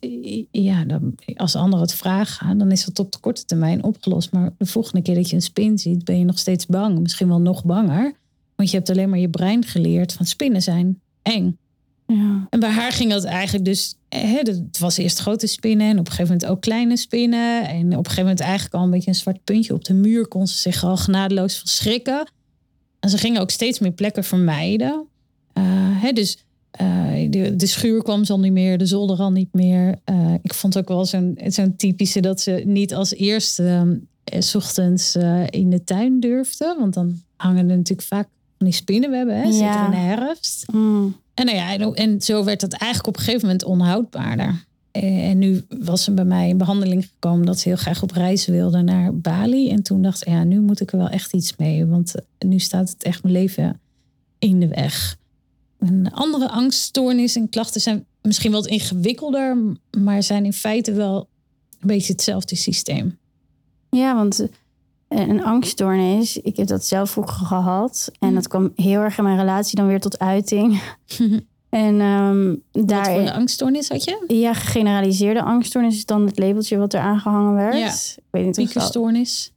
[0.51, 4.33] ja, dan, als anderen het vragen, dan is dat op de korte termijn opgelost.
[4.33, 6.99] Maar de volgende keer dat je een spin ziet, ben je nog steeds bang.
[6.99, 8.15] Misschien wel nog banger.
[8.57, 11.59] Want je hebt alleen maar je brein geleerd van spinnen zijn eng.
[12.07, 12.47] Ja.
[12.51, 13.95] En bij haar ging dat eigenlijk dus.
[14.09, 17.69] Hè, het was eerst grote spinnen en op een gegeven moment ook kleine spinnen.
[17.69, 20.29] En op een gegeven moment eigenlijk al een beetje een zwart puntje op de muur
[20.29, 22.31] kon ze zich al genadeloos van schrikken.
[23.01, 25.07] En ze gingen ook steeds meer plekken vermijden.
[25.53, 25.65] Eh,
[26.03, 26.39] hè, dus
[26.71, 29.95] eh, de, de schuur kwam ze al niet meer, de zolder al niet meer.
[30.05, 34.55] Eh, ik vond ook wel zo'n zo'n typische dat ze niet als eerste eh, 's
[34.55, 35.17] ochtends
[35.51, 36.77] in de tuin durfde.
[36.79, 38.29] Want dan hangen er natuurlijk vaak
[38.59, 39.85] van die spinnenwebben, hè, zeker Ja.
[39.85, 40.73] in de herfst.
[40.73, 41.17] Mm.
[41.35, 44.65] En, nou ja, en, en zo werd het eigenlijk op een gegeven moment onhoudbaarder.
[44.91, 48.47] En nu was ze bij mij in behandeling gekomen dat ze heel graag op reis
[48.47, 49.71] wilde naar Bali.
[49.71, 51.87] En toen dacht ik, ja, nu moet ik er wel echt iets mee.
[51.87, 53.81] Want nu staat het echt mijn leven
[54.39, 55.17] in de weg.
[55.81, 59.57] Een andere angststoornis en klachten zijn misschien wat ingewikkelder,
[59.99, 61.29] maar zijn in feite wel
[61.81, 63.19] een beetje hetzelfde systeem.
[63.91, 64.49] Ja, want
[65.09, 68.13] eh, een angststoornis, ik heb dat zelf vroeger gehad.
[68.19, 70.83] En dat kwam heel erg in mijn relatie dan weer tot uiting.
[71.69, 71.99] en
[72.73, 73.05] Wat daar...
[73.05, 74.25] voor een angststoornis had je?
[74.27, 77.79] Ja, gegeneraliseerde angststoornis is dan het labeltje wat er aangehangen werd.
[77.79, 78.17] Ja.
[78.17, 78.65] Ik weet niet of dat...
[78.65, 79.53] Piekenstoornis?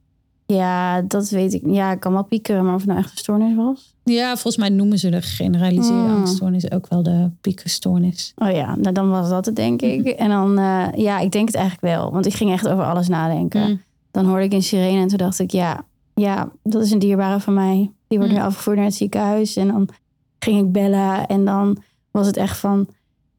[0.46, 1.62] Ja, dat weet ik.
[1.66, 3.93] Ja, ik kan wel piekeren, maar of het nou echt een stoornis was.
[4.04, 6.14] Ja, volgens mij noemen ze de gegeneraliseerde Hmm.
[6.16, 8.32] angststoornis ook wel de piekenstoornis.
[8.36, 10.06] Oh ja, nou dan was dat het denk ik.
[10.24, 12.12] En dan, eh, ja, ik denk het eigenlijk wel.
[12.12, 13.68] Want ik ging echt over alles nadenken.
[13.68, 13.80] Mm.
[14.10, 17.40] Dan hoorde ik een sirene en toen dacht ik, ja, ja, dat is een dierbare
[17.40, 17.90] van mij.
[18.08, 18.38] Die wordt Mm.
[18.38, 19.56] nu afgevoerd naar het ziekenhuis.
[19.56, 19.88] En dan
[20.38, 21.78] ging ik bellen en dan
[22.10, 22.86] was het echt van...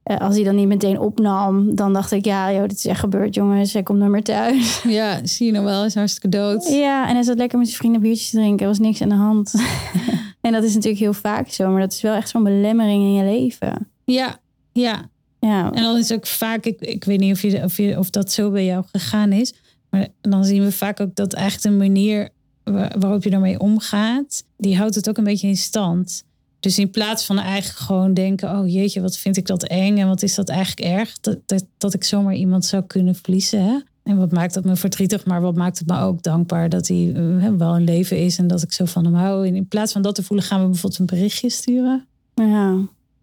[0.03, 2.99] eh, als hij dan niet meteen opnam, dan dacht ik, ja, joh, dit is echt
[2.99, 3.73] gebeurd, jongens.
[3.73, 4.81] Hij komt nooit meer thuis.
[4.87, 6.67] Ja, zie je nog wel, is hartstikke dood.
[6.69, 8.59] Ja, en hij zat lekker met zijn vrienden biertjes te drinken.
[8.61, 9.53] Er was niks aan de hand.
[10.45, 13.13] en dat is natuurlijk heel vaak zo, maar dat is wel echt zo'n belemmering in
[13.13, 13.87] je leven.
[14.05, 14.37] Ja,
[14.73, 15.09] ja.
[15.39, 18.09] Ja, En dan is ook vaak, ik, ik weet niet of, je, of, je, of
[18.09, 19.53] dat zo bij jou gegaan is,
[19.89, 22.29] maar dan zien we vaak ook dat eigenlijk de manier
[22.63, 26.23] wa- waarop je daarmee omgaat, die houdt het ook een beetje in stand.
[26.59, 30.07] Dus in plaats van eigenlijk gewoon denken, oh jeetje, wat vind ik dat eng en
[30.07, 33.63] wat is dat eigenlijk erg, dat, dat, dat ik zomaar iemand zou kunnen verliezen.
[33.63, 33.77] Hè?
[34.05, 37.13] En wat maakt dat me verdrietig, maar wat maakt het me ook dankbaar dat hij
[37.15, 39.47] eh, wel een leven is en dat ik zo van hem hou.
[39.47, 42.05] En in plaats van dat te voelen, gaan we bijvoorbeeld een berichtje sturen.
[42.35, 42.77] ja.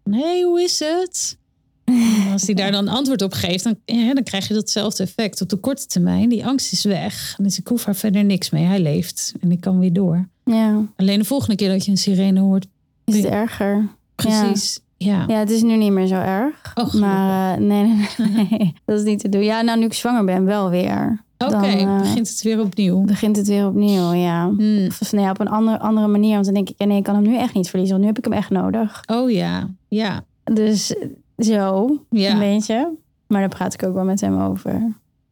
[0.09, 1.37] Hé, hey, hoe is het?
[1.83, 5.41] En als hij daar dan antwoord op geeft, dan, ja, dan krijg je datzelfde effect.
[5.41, 7.35] Op de korte termijn, die angst is weg.
[7.41, 8.63] Dus ik hoef er verder niks mee.
[8.65, 10.27] Hij leeft en ik kan weer door.
[10.45, 10.85] ja.
[10.95, 12.67] Alleen de volgende keer dat je een sirene hoort,
[13.05, 13.87] Is het erger?
[14.15, 14.73] precies.
[14.75, 14.81] Ja.
[15.03, 16.71] Ja, het is nu niet meer zo erg.
[16.75, 17.83] Oh, maar eh, nee,
[18.17, 19.43] nee, nee, dat is niet te doen.
[19.43, 21.23] Ja, nou, nu ik zwanger ben, wel weer.
[21.37, 23.01] Oké, eh, begint het weer opnieuw.
[23.03, 24.49] begint het weer opnieuw, ja.
[24.57, 24.85] Hmm.
[25.01, 26.33] Of nee, op een andere, andere manier.
[26.33, 27.95] Want dan denk ik, ja, nee, ik kan hem nu echt niet verliezen.
[27.99, 29.03] Want nu heb ik hem echt nodig.
[29.11, 32.37] Oh ja, ja, Dus eh, zo, een ja.
[32.39, 32.89] beetje.
[33.27, 34.71] Maar daar praat ik ook wel met hem over.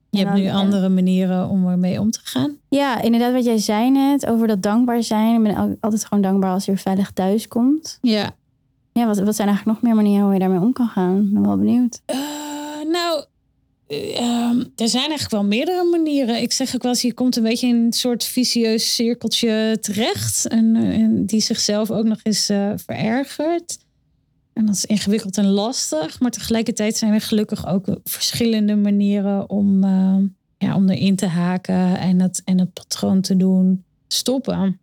[0.09, 2.55] Je En hebt nu dan- andere manieren om ermee om te gaan.
[2.69, 5.35] Ja, inderdaad wat jij zei net over dat dankbaar zijn.
[5.35, 7.97] Ik ben al- altijd gewoon dankbaar als je veilig thuis komt.
[8.01, 8.29] Ja.
[8.93, 11.23] Ja, wat, zijn eigenlijk nog meer manieren hoe je daarmee om kan gaan?
[11.25, 12.01] Ik ben wel benieuwd.
[12.05, 12.17] Eh,
[12.91, 13.25] nou,
[13.91, 16.41] eh, ehm, er zijn eigenlijk wel meerdere manieren.
[16.41, 20.47] Ik zeg ook wel eens, je komt een beetje in een soort vicieus cirkeltje terecht.
[20.47, 23.77] En, eh, en die zichzelf ook nog eens eh, verergert.
[24.53, 26.19] En dat is ingewikkeld en lastig.
[26.19, 29.85] Maar tegelijkertijd zijn er gelukkig ook verschillende manieren om,
[30.57, 34.79] ja, om erin te haken en het, en het patroon te doen stoppen.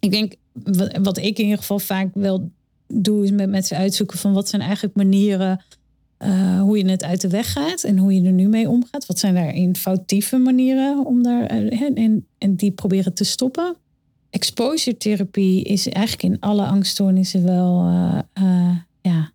[0.00, 2.50] Ik denk, wat, wat ik in ieder geval vaak wel
[2.86, 5.64] doe, is met mensen uitzoeken van wat zijn eigenlijk manieren
[6.16, 9.06] eh, hoe je het uit de weg gaat en hoe je er nu mee omgaat.
[9.06, 13.76] Wat zijn daarin foutieve manieren om daar eh, en, en, die proberen te stoppen.
[14.30, 17.88] Exposure therapie is eigenlijk in alle angststoornissen wel
[18.32, 19.30] eh, ja,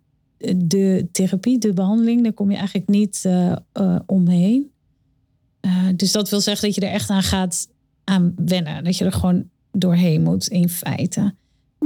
[0.56, 2.22] de therapie, de behandeling.
[2.22, 3.28] Daar kom je eigenlijk niet
[4.06, 4.70] omheen.
[5.96, 7.68] Dus dat wil zeggen dat je er echt aan gaat
[8.04, 8.84] aan wennen.
[8.84, 11.34] Dat je er gewoon doorheen moet in feite.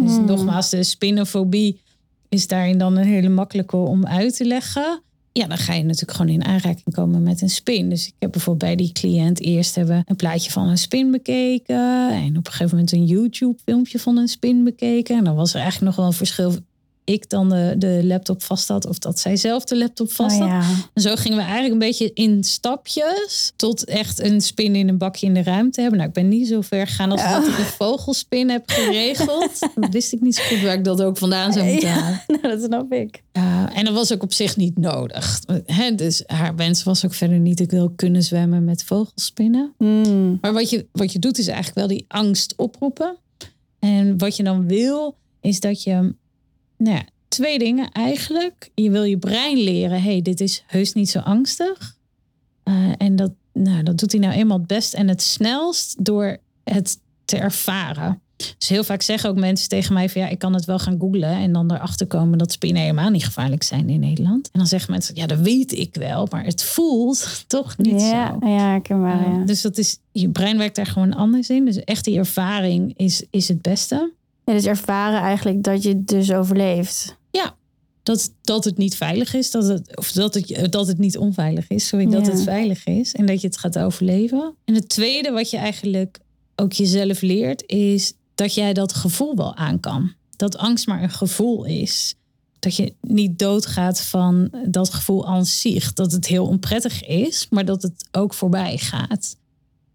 [0.00, 0.24] Dus Hmm.
[0.24, 1.80] nogmaals, de spinofobie
[2.28, 5.00] is daarin dan een hele makkelijke om uit te leggen.
[5.32, 7.88] Ja, dan ga je natuurlijk gewoon in aanraking komen met een spin.
[7.88, 12.10] Dus ik heb bijvoorbeeld bij die cliënt eerst hebben een plaatje van een spin bekeken.
[12.10, 15.16] En op een gegeven moment een YouTube filmpje van een spin bekeken.
[15.16, 16.54] En dan was er eigenlijk nog wel een verschil
[17.06, 20.40] ik dan de, de laptop vast had of dat zij zelf de laptop vast Oh,
[20.40, 20.48] had.
[20.48, 20.84] ja.
[20.94, 24.98] En zo gingen we eigenlijk een beetje in stapjes tot echt een spin in een
[24.98, 25.98] bakje in de ruimte hebben.
[25.98, 29.58] Nou, ik ben niet zo ver gegaan als dat ik een vogelspin heb geregeld.
[29.74, 32.22] Dat wist ik niet zo goed waar ik dat ook vandaan zou moeten halen.
[32.42, 33.22] Nou, dat snap ik.
[33.32, 35.40] Ja, en dat was ook op zich niet nodig.
[35.66, 39.72] Hè, dus haar wens was ook verder niet, ik wil kunnen zwemmen met vogelspinnen.
[39.78, 40.38] Hmm.
[40.40, 43.16] Maar wat je, wat je doet is eigenlijk wel die angst oproepen.
[43.78, 46.14] En wat je dan wil, is dat je,
[46.76, 48.70] nou ja, twee dingen eigenlijk.
[48.74, 51.96] Je wil je brein leren, hey, dit is heus niet zo angstig.
[52.62, 56.36] Eh, en dat, nou, dat doet hij nou eenmaal het best en het snelst door
[56.64, 58.20] het te ervaren.
[58.58, 60.98] Dus heel vaak zeggen ook mensen tegen mij van ja, ik kan het wel gaan
[60.98, 64.50] googlen en dan erachter komen dat spinnen helemaal niet gevaarlijk zijn in Nederland.
[64.52, 68.38] En dan zeggen mensen, ja, dat weet ik wel, maar het voelt toch niet ja,
[68.40, 68.46] zo.
[68.46, 69.44] ja, herkenbaar, Ja, ja.
[69.44, 71.64] Dus dat is, je brein werkt daar gewoon anders in.
[71.64, 74.12] Dus echt die ervaring is, is het beste.
[74.46, 77.16] Ja, dus ervaren eigenlijk dat je het dus overleeft.
[78.02, 81.68] Dat, dat het niet veilig is, dat het, of dat het, dat het niet onveilig
[81.68, 82.32] is, sorry, dat Ja.
[82.32, 84.54] het veilig is en dat je het gaat overleven.
[84.64, 86.18] En het tweede wat je eigenlijk
[86.56, 90.12] ook jezelf leert, is dat jij dat gevoel wel aan kan.
[90.36, 92.14] Dat angst maar een gevoel is.
[92.58, 95.92] Dat je niet doodgaat van dat gevoel aan zich.
[95.92, 99.36] Dat het heel onprettig is, maar dat het ook voorbij gaat.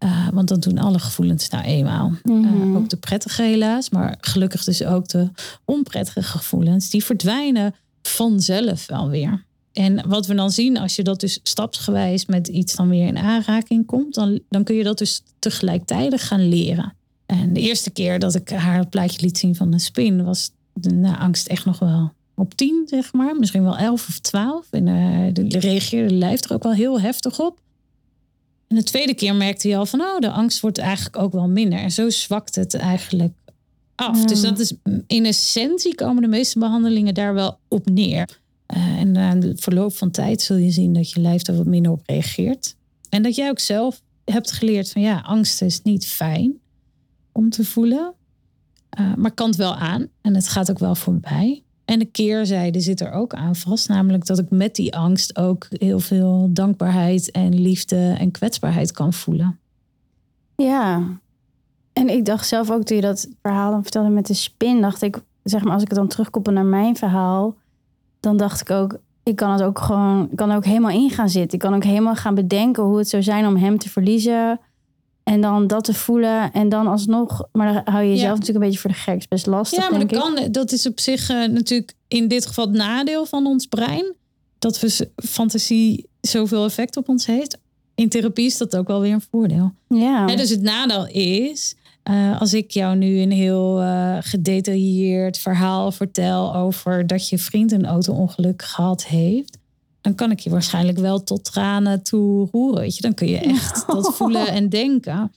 [0.02, 2.12] Eh, want dan doen alle gevoelens nou eenmaal.
[2.22, 2.44] Mhm.
[2.44, 5.30] Eh, ook de prettige helaas, maar gelukkig dus ook de
[5.64, 6.90] onprettige gevoelens.
[6.90, 9.44] Die verdwijnen vanzelf wel weer.
[9.72, 13.18] En wat we dan zien, als je dat dus stapsgewijs met iets dan weer in
[13.18, 16.94] aanraking komt, dan, dan kun je dat dus tegelijkertijd gaan leren.
[17.26, 20.50] En de eerste keer dat ik haar het plaatje liet zien van een spin, was
[20.72, 23.36] de nou, angst echt nog wel op tien, zeg maar.
[23.36, 24.66] Misschien wel elf of twaalf.
[24.70, 27.60] En eh, de, de reageerde de lijf er ook wel heel heftig op.
[28.72, 31.48] En de tweede keer merkte hij al van, oh, de angst wordt eigenlijk ook wel
[31.48, 31.78] minder.
[31.78, 33.32] En zo zwakt het eigenlijk
[33.94, 34.18] af.
[34.18, 34.24] Ja.
[34.24, 34.72] Dus dat is
[35.06, 38.40] in essentie komen de meeste behandelingen daar wel op neer.
[38.66, 41.66] Eh, en na de verloop van tijd zul je zien dat je lijf er wat
[41.66, 42.76] minder op reageert.
[43.08, 46.58] En dat jij ook zelf hebt geleerd van ja, angst is niet fijn
[47.32, 48.14] om te voelen.
[48.88, 51.62] Eh, maar kan het wel aan en het gaat ook wel voorbij.
[51.92, 53.88] En de keerzijde zit er ook aan vast.
[53.88, 59.12] Namelijk dat ik met die angst ook heel veel dankbaarheid en liefde en kwetsbaarheid kan
[59.12, 59.58] voelen.
[60.56, 61.02] Ja.
[61.92, 65.02] En ik dacht zelf ook toen je dat verhaal dan vertelde met de spin, dacht
[65.02, 67.54] ik, zeg maar, als ik het dan terugkoppel naar mijn verhaal,
[68.20, 71.28] dan dacht ik ook, ik kan het ook gewoon, ik kan ook helemaal in gaan
[71.28, 71.58] zitten.
[71.58, 74.60] Ik kan ook helemaal gaan bedenken hoe het zou zijn om hem te verliezen.
[75.24, 76.52] En dan dat te voelen.
[76.52, 78.34] En dan alsnog, maar dan hou je jezelf Ja.
[78.38, 79.16] natuurlijk een beetje voor de gek.
[79.18, 82.46] is best lastig, Ja, maar dat, kan, dat is op zich eh, natuurlijk in dit
[82.46, 84.14] geval het nadeel van ons brein.
[84.58, 87.58] Dat we fantasie zoveel effect op ons heeft.
[87.94, 89.72] In therapie is dat ook wel weer een voordeel.
[89.88, 90.26] Ja.
[90.26, 96.54] Dus het nadeel is, eh, als ik jou nu een heel eh, gedetailleerd verhaal vertel
[96.54, 99.58] over dat je vriend een auto-ongeluk gehad heeft,
[100.02, 102.80] dan kan ik je waarschijnlijk wel tot tranen toe roeren.
[102.80, 103.02] Weet je?
[103.02, 105.32] Dan kun je echt dat voelen en denken.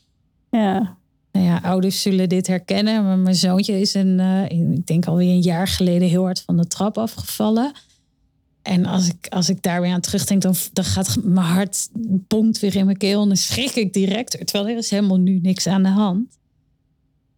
[0.49, 0.97] ja.
[1.31, 3.03] Nou ja, ouders zullen dit herkennen.
[3.03, 6.57] Maar mijn zoontje is een, eh, ik denk alweer een jaar geleden heel hard van
[6.57, 7.71] de trap afgevallen.
[8.61, 11.89] En als ik, als ik daar weer aan terugdenk, dan, dan gaat mijn hart
[12.27, 13.21] pompt weer in mijn keel.
[13.21, 14.47] En dan schrik ik direct.
[14.47, 16.37] Terwijl er is helemaal nu niks aan de hand.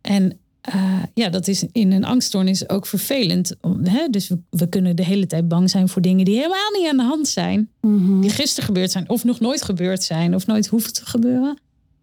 [0.02, 0.40] En
[0.75, 3.56] uh, ja, dat is in een angststoornis ook vervelend.
[3.84, 4.08] Hè?
[4.10, 6.97] Dus we, we, kunnen de hele tijd bang zijn voor dingen die helemaal niet aan
[6.97, 7.69] de hand zijn.
[7.82, 8.21] Mhm.
[8.21, 11.58] Die gisteren gebeurd zijn, of nog nooit gebeurd zijn, of nooit hoeven te gebeuren.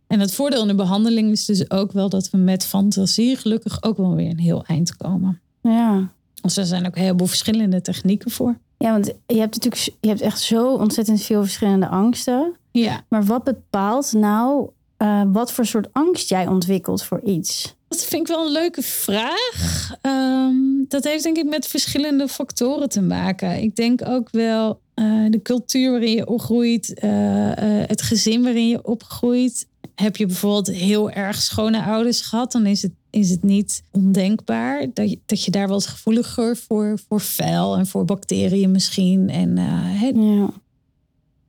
[0.07, 3.83] En het voordeel in de behandeling is dus ook wel dat we met fantasie gelukkig
[3.83, 5.41] ook wel weer een heel eind komen.
[5.63, 6.13] Ja.
[6.43, 8.59] Dus er zijn ook heel veel verschillende technieken voor.
[8.79, 12.57] Ja, want je hebt natuurlijk je hebt echt zo ontzettend veel verschillende angsten.
[12.71, 13.05] Ja.
[13.09, 17.75] Maar wat bepaalt nou uh, wat voor soort angst jij ontwikkelt voor iets?
[17.95, 19.95] Dat vind ik wel een leuke vraag.
[20.03, 23.63] Um, dat heeft denk ik met verschillende factoren te maken.
[23.63, 27.51] Ik denk ook wel uh, de cultuur waarin je opgroeit, uh,
[27.87, 29.67] het gezin waarin je opgroeit.
[29.95, 34.87] Heb je bijvoorbeeld heel erg schone ouders gehad, dan is het, is het niet ondenkbaar
[34.95, 39.31] dat je, dat je daar wat gevoeliger voor, voor vuil en voor bacteriën misschien.
[39.31, 40.63] En ja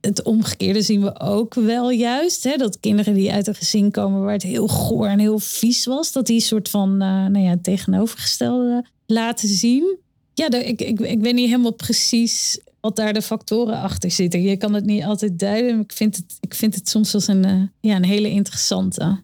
[0.00, 2.44] het omgekeerde zien we ook wel juist.
[2.44, 2.56] Hè?
[2.56, 6.12] Dat kinderen die uit een gezin komen waar het heel goor en heel vies was,
[6.12, 9.98] dat die soort van uh, nou ja, tegenovergestelde laten zien.
[10.34, 14.42] Ja, ik, ik, ik weet niet helemaal precies wat daar de factoren achter zitten.
[14.42, 15.72] Je kan het niet altijd duiden.
[15.74, 19.22] Maar ik vind het, ik vind het soms als een, uh, ja, een hele interessante.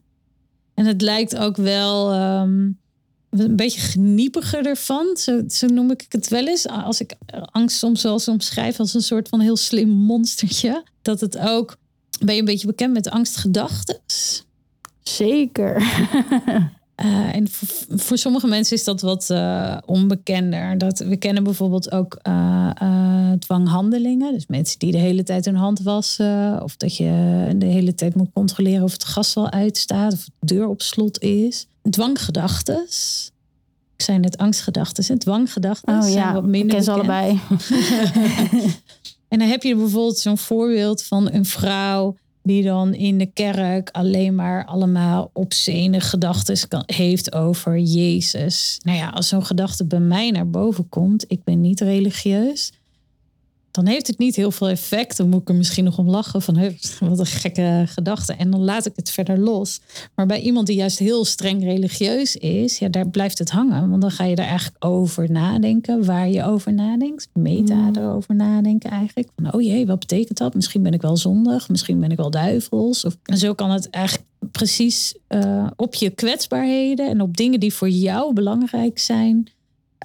[0.75, 2.15] En het lijkt ook wel.
[2.41, 2.81] Um,
[3.41, 5.17] een beetje geniepiger ervan.
[5.17, 6.69] Zo, zo, noem ik het wel eens.
[6.69, 7.15] Als ik
[7.51, 10.85] angst soms wel omschrijf als een soort van heel slim monstertje.
[11.03, 11.77] Dat het ook.
[12.21, 14.01] Ben je een beetje bekend met angstgedachten?
[15.03, 15.77] Zeker.
[17.05, 20.79] uh, en voor, voor, sommige mensen is dat wat uh, onbekender.
[20.79, 24.33] Dat, we kennen bijvoorbeeld ook uh, dwanghandelingen.
[24.33, 26.63] Dus mensen die de hele tijd hun hand wassen.
[26.63, 30.13] Of dat je de hele tijd moet controleren of het gas wel uitstaat.
[30.13, 32.83] Of de deur op slot is dwanggedachten.
[33.97, 36.03] Ik zei net angstgedachten en dwanggedachten.
[36.03, 37.41] Oh ja, wat minder ik ken ze allebei.
[39.29, 43.91] en dan heb je bijvoorbeeld zo'n voorbeeld van een vrouw die dan in de kerk
[43.91, 48.79] alleen maar allemaal obscene gedachten heeft over Jezus.
[48.83, 52.73] Nou ja, als zo'n gedachte bij mij naar boven komt, ik ben niet religieus,
[53.73, 55.17] dan heeft het niet heel veel effect.
[55.17, 58.33] Dan moet ik er misschien nog om lachen van wat een gekke gedachte.
[58.33, 59.81] En dan laat ik het verder los.
[60.15, 63.91] Maar bij iemand die juist heel streng religieus is, ja, daar blijft het hangen.
[63.91, 67.29] Want dan ga je daar eigenlijk over nadenken, waar je over nadenkt.
[67.33, 67.97] Meta mm.
[67.97, 69.29] erover nadenken eigenlijk.
[69.37, 70.55] Van, oh jee, wat betekent dat?
[70.55, 73.05] Misschien ben ik wel zondig, misschien ben ik wel duivels.
[73.05, 77.75] Of, en zo kan het eigenlijk precies uh, op je kwetsbaarheden en op dingen die
[77.75, 79.49] voor jou belangrijk zijn,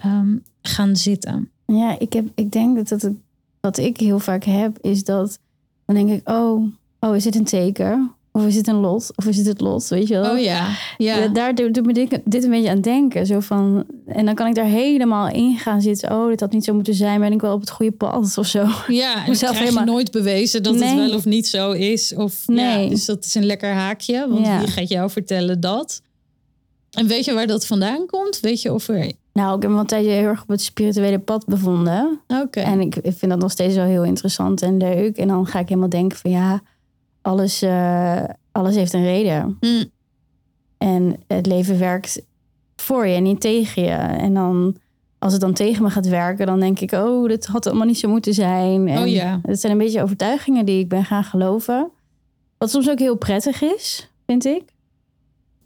[0.05, 1.49] um, gaan zitten.
[1.65, 3.13] Ja, ik, heb, ik denk dat het
[3.67, 5.39] wat ik heel vaak heb, is dat
[5.85, 6.65] dan denk ik, oh,
[6.99, 8.11] oh, is dit een teken?
[8.31, 9.11] Of is het een lot?
[9.15, 9.87] Of is het het lot?
[9.87, 10.31] Weet je wel?
[10.31, 10.67] Oh ja.
[10.97, 11.27] ja.
[11.27, 13.25] Daar doet me dit, dit een beetje aan denken.
[13.25, 16.11] Zo van, en dan kan ik daar helemaal in gaan zitten.
[16.11, 17.19] Oh, dit had niet zo moeten zijn.
[17.19, 18.65] Ben ik wel op het goede pad of zo?
[18.87, 19.85] Ja, en Mezelf helemaal...
[19.85, 20.89] nooit bewezen dat nee.
[20.89, 22.15] het wel of niet zo is.
[22.15, 22.83] Of, nee.
[22.83, 24.27] Ja, dus dat is een lekker haakje.
[24.29, 24.59] Want Ja.
[24.59, 26.01] wie gaat jou vertellen dat?
[26.97, 28.39] En weet je waar dat vandaan komt?
[28.39, 29.11] Weet je of er...
[29.33, 32.21] Nou, ik heb me een tijdje heel erg op het spirituele pad bevonden.
[32.27, 32.59] Oké.
[32.59, 35.17] En ik, ik vind dat nog steeds wel heel interessant en leuk.
[35.17, 36.61] En dan ga ik helemaal denken van ja,
[37.21, 39.57] alles, eh, alles heeft een reden.
[39.59, 39.83] Mm.
[40.77, 42.21] En het leven werkt
[42.75, 43.89] voor je en niet tegen je.
[43.95, 44.77] En dan,
[45.19, 47.99] als het dan tegen me gaat werken, dan denk ik, oh, dit had allemaal niet
[47.99, 48.87] zo moeten zijn.
[48.87, 49.39] En Oh ja.
[49.43, 51.89] Het zijn een beetje overtuigingen die ik ben gaan geloven.
[52.57, 54.63] Wat soms ook heel prettig is, vind ik.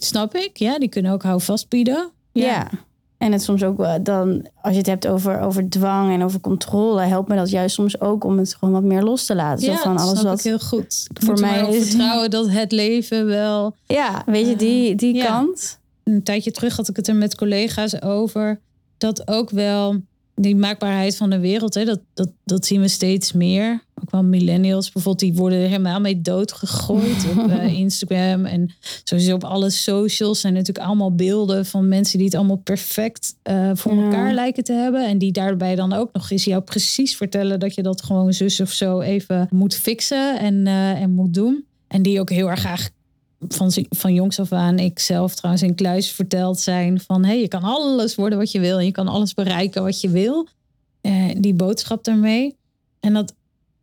[0.03, 0.57] Snap ik.
[0.57, 2.09] Ja, die kunnen ook houvast bieden.
[2.31, 2.69] Ja.
[3.17, 6.39] En het soms ook wel dan, als je het hebt over, over dwang en over
[6.39, 9.65] controle, helpt me dat juist soms ook om het gewoon wat meer los te laten.
[9.65, 11.07] Ja, Zo van dat alles wat ik heel goed.
[11.13, 13.75] Ik voor mij is- vertrouwen dat het leven wel...
[13.85, 15.25] Ja, weet je, die, die ja.
[15.25, 15.79] kant.
[16.03, 18.59] Een tijdje terug had ik het er met collega's over.
[18.97, 19.95] Dat ook wel
[20.35, 23.83] die maakbaarheid van de wereld, hè, dat, dat, dat zien we steeds meer.
[24.11, 28.45] Wel millennials bijvoorbeeld, die worden er helemaal mee doodgegooid op eh, Instagram.
[28.45, 28.69] En
[29.03, 33.71] sowieso op alle socials zijn natuurlijk allemaal beelden van mensen die het allemaal perfect eh,
[33.73, 34.03] voor Ja.
[34.03, 35.07] elkaar lijken te hebben.
[35.07, 38.59] En die daarbij dan ook nog eens jou precies vertellen dat je dat gewoon zus
[38.59, 41.65] of zo even moet fixen en, eh, en moet doen.
[41.87, 42.89] En die ook heel erg graag
[43.47, 47.47] van, van jongs af aan, ik zelf trouwens in kluis verteld zijn van hey, je
[47.47, 50.47] kan alles worden wat je wil en je kan alles bereiken wat je wil.
[51.01, 52.55] Eh, die boodschap daarmee.
[52.99, 53.33] En dat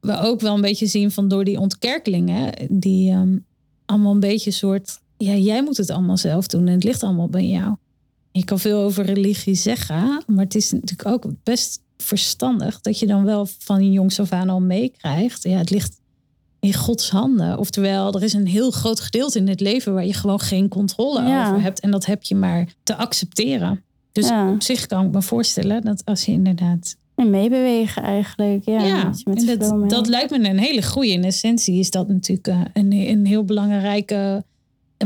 [0.01, 3.37] we ook wel een beetje zien van door die ontkerkelingen, die ehm,
[3.87, 7.29] allemaal een beetje soort, ja, jij moet het allemaal zelf doen en het ligt allemaal
[7.29, 7.77] bij jou.
[8.33, 13.07] Je kan veel over religie zeggen, maar het is natuurlijk ook best verstandig dat je
[13.07, 15.43] dan wel van jongs af aan al meekrijgt.
[15.43, 16.01] Ja, het ligt
[16.61, 17.59] in Gods handen.
[17.59, 21.23] Oftewel, er is een heel groot gedeelte in het leven waar je gewoon geen controle
[21.23, 21.47] Ja.
[21.49, 21.81] over hebt.
[21.81, 23.83] En dat heb je maar te accepteren.
[24.13, 24.51] Dus Ja.
[24.53, 28.65] op zich kan ik me voorstellen dat als je inderdaad En meebewegen eigenlijk.
[28.65, 31.09] Ja, Ja, en dat, dat lijkt me een hele goede.
[31.11, 34.45] In essentie is dat natuurlijk eh, een, een heel belangrijke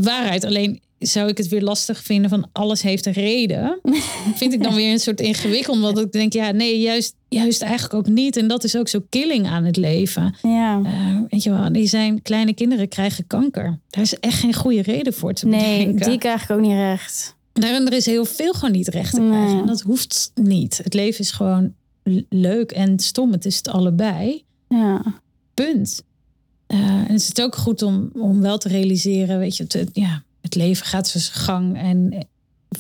[0.00, 0.44] waarheid.
[0.44, 3.80] Alleen zou ik het weer lastig vinden van alles heeft een reden.
[4.34, 5.78] Vind ik dan weer een soort ingewikkeld.
[5.80, 8.36] Want ik denk, ja, nee, juist, juist eigenlijk ook niet.
[8.36, 10.34] En dat is ook zo killing aan het leven.
[10.42, 10.80] Ja.
[10.84, 13.78] Eh, weet je wel, die zijn kleine kinderen krijgen kanker.
[13.90, 16.08] Daar is echt geen goede reden voor te Nee, bedenken.
[16.08, 17.36] die krijg ik ook niet recht.
[17.52, 19.30] Daar, er is heel veel gewoon niet recht te Nee.
[19.30, 19.58] krijgen.
[19.60, 20.80] En dat hoeft niet.
[20.84, 21.72] Het leven is gewoon
[22.28, 23.32] leuk en stom.
[23.32, 24.44] Het is het allebei.
[24.68, 25.02] Ja.
[25.54, 26.02] Punt.
[26.66, 29.90] Eh, en het is ook goed om, om wel te realiseren, weet je, het, het-
[29.92, 31.76] ja, het leven gaat zijn gang.
[31.78, 32.20] En eh,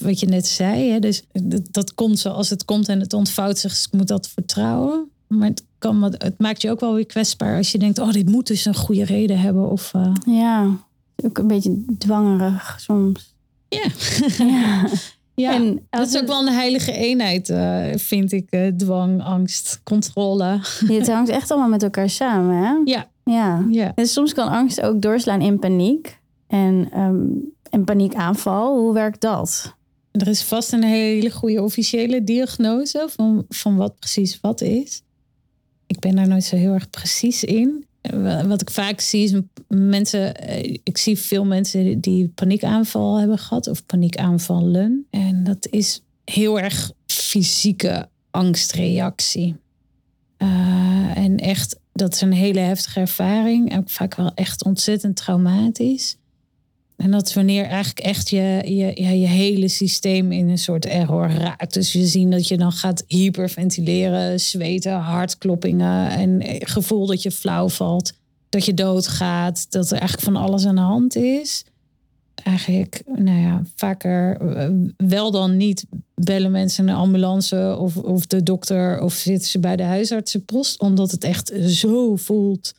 [0.00, 1.22] wat je net zei, hè, dus
[1.70, 3.70] dat, komt zoals het komt en het ontvouwt zich.
[3.72, 5.10] Dus ik moet dat vertrouwen.
[5.26, 8.28] Maar het, kan, het maakt je ook wel weer kwetsbaar als je denkt, oh, dit
[8.28, 9.70] moet dus een goede reden hebben.
[9.70, 10.76] Of, eh, Ja.
[11.24, 13.34] Ook een beetje dwangerig soms.
[13.68, 13.86] Ja.
[14.38, 14.88] ja.
[15.34, 18.50] ja, En dat is ook wel een heilige eenheid, eh, vind ik.
[18.50, 20.58] eh, dwang, angst, controle.
[20.86, 22.72] Het hangt echt allemaal met elkaar samen, hè?
[22.92, 23.64] Ja, Ja.
[23.70, 23.92] ja.
[23.94, 26.20] En soms kan angst ook doorslaan in paniek.
[26.46, 26.88] En,
[27.70, 28.78] en paniekaanval.
[28.78, 29.74] Hoe werkt dat?
[30.12, 35.02] Er is vast een hele goede officiële diagnose van, van wat precies wat is.
[35.86, 37.86] Ik ben daar nooit zo heel erg precies in.
[38.02, 39.32] Eh, Wat ik vaak zie is
[39.68, 45.06] mensen, eh, ik zie veel mensen die paniekaanval hebben gehad of paniekaanvallen.
[45.10, 49.56] En dat is heel erg fysieke angstreactie.
[50.36, 53.76] Eh, en echt, dat is een hele heftige ervaring.
[53.76, 56.16] Ook vaak wel echt ontzettend traumatisch.
[56.96, 61.30] En dat is wanneer eigenlijk echt je, je, je hele systeem in een soort error
[61.30, 61.74] raakt.
[61.74, 67.30] Dus je ziet dat je dan gaat hyperventileren, zweten, hartkloppingen en eh, gevoel dat je
[67.30, 68.12] flauw valt.
[68.48, 71.64] Dat je doodgaat, dat er eigenlijk van alles aan de hand is.
[72.34, 78.42] Eigenlijk, nou ja, vaker eh, wel dan niet bellen mensen een ambulance of, of de
[78.42, 80.80] dokter of zitten ze bij de huisartsenpost.
[80.80, 82.74] Omdat het echt zo voelt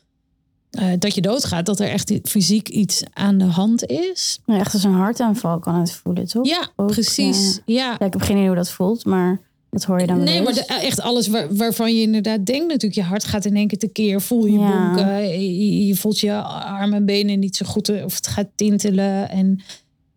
[0.74, 4.38] eh, dat je doodgaat, dat er echt fysiek iets aan de hand is.
[4.46, 6.46] Echt als een hartaanval kan het voelen, toch?
[6.46, 7.60] Ja, Ook, precies.
[7.66, 7.96] Ja.
[7.98, 10.42] Ja, ik heb geen idee hoe dat voelt, maar dat hoor je dan wel Nee,
[10.42, 12.94] maar de- echt alles waar, waarvan je inderdaad denkt natuurlijk.
[12.94, 14.20] Je hart gaat in één keer tekeer.
[14.20, 14.86] Voel je Ja.
[14.94, 15.28] bonken.
[15.28, 17.88] Je, je voelt je armen en benen niet zo goed.
[18.04, 19.28] Of het gaat tintelen.
[19.30, 19.60] En,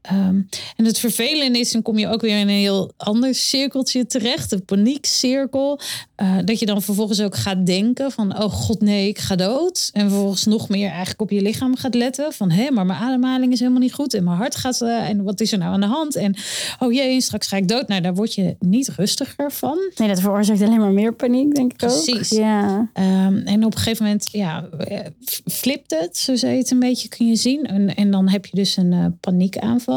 [0.08, 0.42] ehm,
[0.76, 4.50] en het vervelende is, dan kom je ook weer in een heel ander cirkeltje terecht.
[4.50, 5.80] De paniekcirkel.
[6.16, 8.44] Eh, dat je dan vervolgens ook gaat denken van...
[8.44, 9.90] oh god nee, ik ga dood.
[9.94, 12.34] En vervolgens nog meer eigenlijk op je lichaam gaat letten.
[12.34, 14.14] Van hé, maar mijn ademhaling is helemaal niet goed.
[14.14, 14.82] En mijn hart gaat...
[14.82, 16.16] eh, en wat is er nou aan de hand?
[16.16, 16.36] En
[16.80, 17.88] oh jee, straks ga ik dood.
[17.88, 19.78] Nou, daar word je niet rustiger van.
[19.96, 22.04] Nee, dat veroorzaakt alleen maar meer paniek, denk ik ook.
[22.04, 22.30] Precies.
[22.30, 22.90] Ja.
[22.94, 25.00] Ehm, en op een gegeven moment ja, eh,
[25.46, 27.66] flipt het, zo zou je het een beetje kun je zien.
[27.66, 29.97] En, en dan heb je dus een eh, paniekaanval.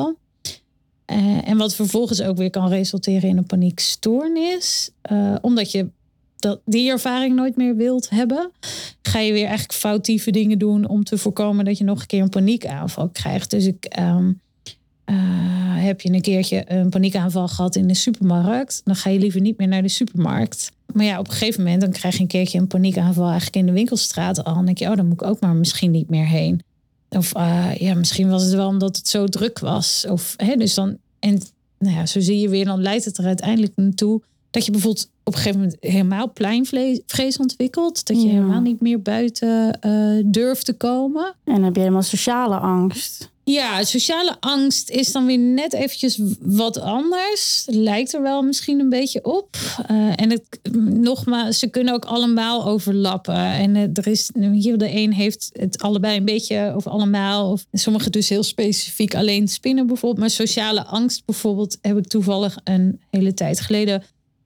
[1.04, 4.90] Eh, en wat vervolgens ook weer kan resulteren in een paniekstoornis.
[5.02, 5.88] Eh, omdat je
[6.36, 8.50] dat, die ervaring nooit meer wilt hebben,
[9.02, 12.22] ga je weer eigenlijk foutieve dingen doen om te voorkomen dat je nog een keer
[12.22, 13.50] een paniekaanval krijgt.
[13.50, 14.32] Dus ik ehm,
[15.04, 15.16] eh,
[15.84, 19.58] heb je een keertje een paniekaanval gehad in de supermarkt, dan ga je liever niet
[19.58, 20.72] meer naar de supermarkt.
[20.92, 23.66] Maar ja, op een gegeven moment dan krijg je een keertje een paniekaanval eigenlijk in
[23.66, 24.54] de winkelstraat al.
[24.54, 26.62] Dan denk je, oh, dan moet ik ook maar misschien niet meer heen.
[27.10, 30.06] Of eh, ja, misschien was het wel omdat het zo druk was.
[30.08, 31.40] Of, hè, dus dan, en
[31.78, 34.20] nou ja, zo zie je weer, dan leidt het er uiteindelijk naartoe
[34.50, 38.06] dat je bijvoorbeeld op een gegeven moment helemaal pleinvrees ontwikkelt.
[38.06, 38.32] Dat je Ja.
[38.32, 39.92] helemaal niet meer buiten eh,
[40.26, 41.34] durft te komen.
[41.44, 43.29] En dan heb je helemaal sociale angst.
[43.44, 47.64] Ja, sociale angst is dan weer net eventjes wat anders.
[47.66, 49.56] Lijkt er wel misschien een beetje op.
[49.86, 53.34] Eh, en het, nogmaals, ze kunnen ook allemaal overlappen.
[53.34, 57.50] En eh, er is, hier de een heeft het allebei een beetje of allemaal.
[57.50, 60.20] Of sommige dus heel specifiek alleen spinnen bijvoorbeeld.
[60.20, 64.02] Maar sociale angst bijvoorbeeld heb ik toevallig een hele tijd geleden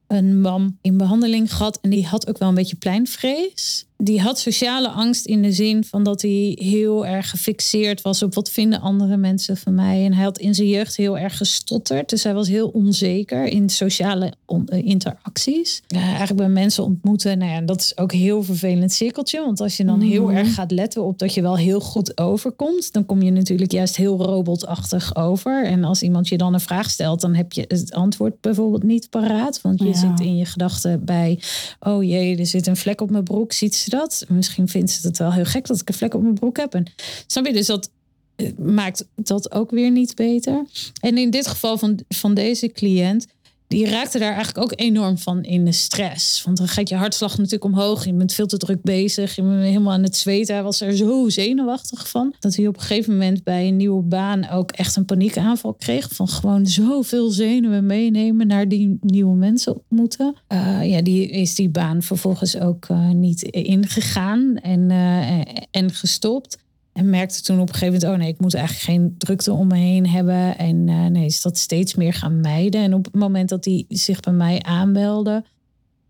[0.06, 1.78] een man in behandeling gehad.
[1.80, 3.86] En die had ook wel een beetje pleinvrees.
[4.04, 8.34] Die had sociale angst in de zin van dat hij heel erg gefixeerd was op
[8.34, 10.04] wat vinden andere mensen van mij.
[10.04, 12.08] En hij had in zijn jeugd heel erg gestotterd.
[12.10, 14.32] Dus hij was heel onzeker in sociale
[14.66, 15.82] eh, interacties.
[15.88, 17.38] Eigenlijk bij mensen ontmoeten.
[17.38, 19.40] Nou ja, dat is ook een heel vervelend cirkeltje.
[19.40, 20.36] Want als je dan heel Mhm.
[20.36, 23.96] erg gaat letten op dat je wel heel goed overkomt, dan kom je natuurlijk juist
[23.96, 25.64] heel robotachtig over.
[25.66, 29.10] En als iemand je dan een vraag stelt, dan heb je het antwoord bijvoorbeeld niet
[29.10, 29.60] paraat.
[29.60, 29.94] Want je Ja.
[29.94, 31.38] zit in je gedachten bij,
[31.80, 33.52] oh jee, er zit een vlek op mijn broek.
[33.52, 34.24] Ziet ze dat?
[34.28, 36.74] Misschien vindt ze het wel heel gek dat ik een vlek op mijn broek heb.
[36.74, 36.86] En
[37.26, 37.52] snap je?
[37.52, 37.90] Dus dat
[38.36, 40.64] eh, maakt dat ook weer niet beter.
[41.00, 43.26] En in dit geval van, van deze cliënt,
[43.68, 46.42] die raakte daar eigenlijk ook enorm van in de stress.
[46.42, 48.04] Want dan gaat je hartslag natuurlijk omhoog.
[48.04, 49.36] Je bent veel te druk bezig.
[49.36, 50.54] Je bent helemaal aan het zweten.
[50.54, 52.34] Hij was er zo zenuwachtig van.
[52.40, 56.08] Dat hij op een gegeven moment bij een nieuwe baan ook echt een paniekaanval kreeg.
[56.12, 60.34] Van gewoon zoveel zenuwen meenemen naar die nieuwe mensen ontmoeten.
[60.52, 65.40] Uh, ja, die is die baan vervolgens ook uh, niet ingegaan en, uh,
[65.70, 66.62] en gestopt.
[66.94, 69.66] En merkte toen op een gegeven moment, oh nee, ik moet eigenlijk geen drukte om
[69.66, 70.58] me heen hebben.
[70.58, 72.82] En uh, nee, is dat steeds meer gaan mijden.
[72.82, 75.44] En op het moment dat hij zich bij mij aanbelde,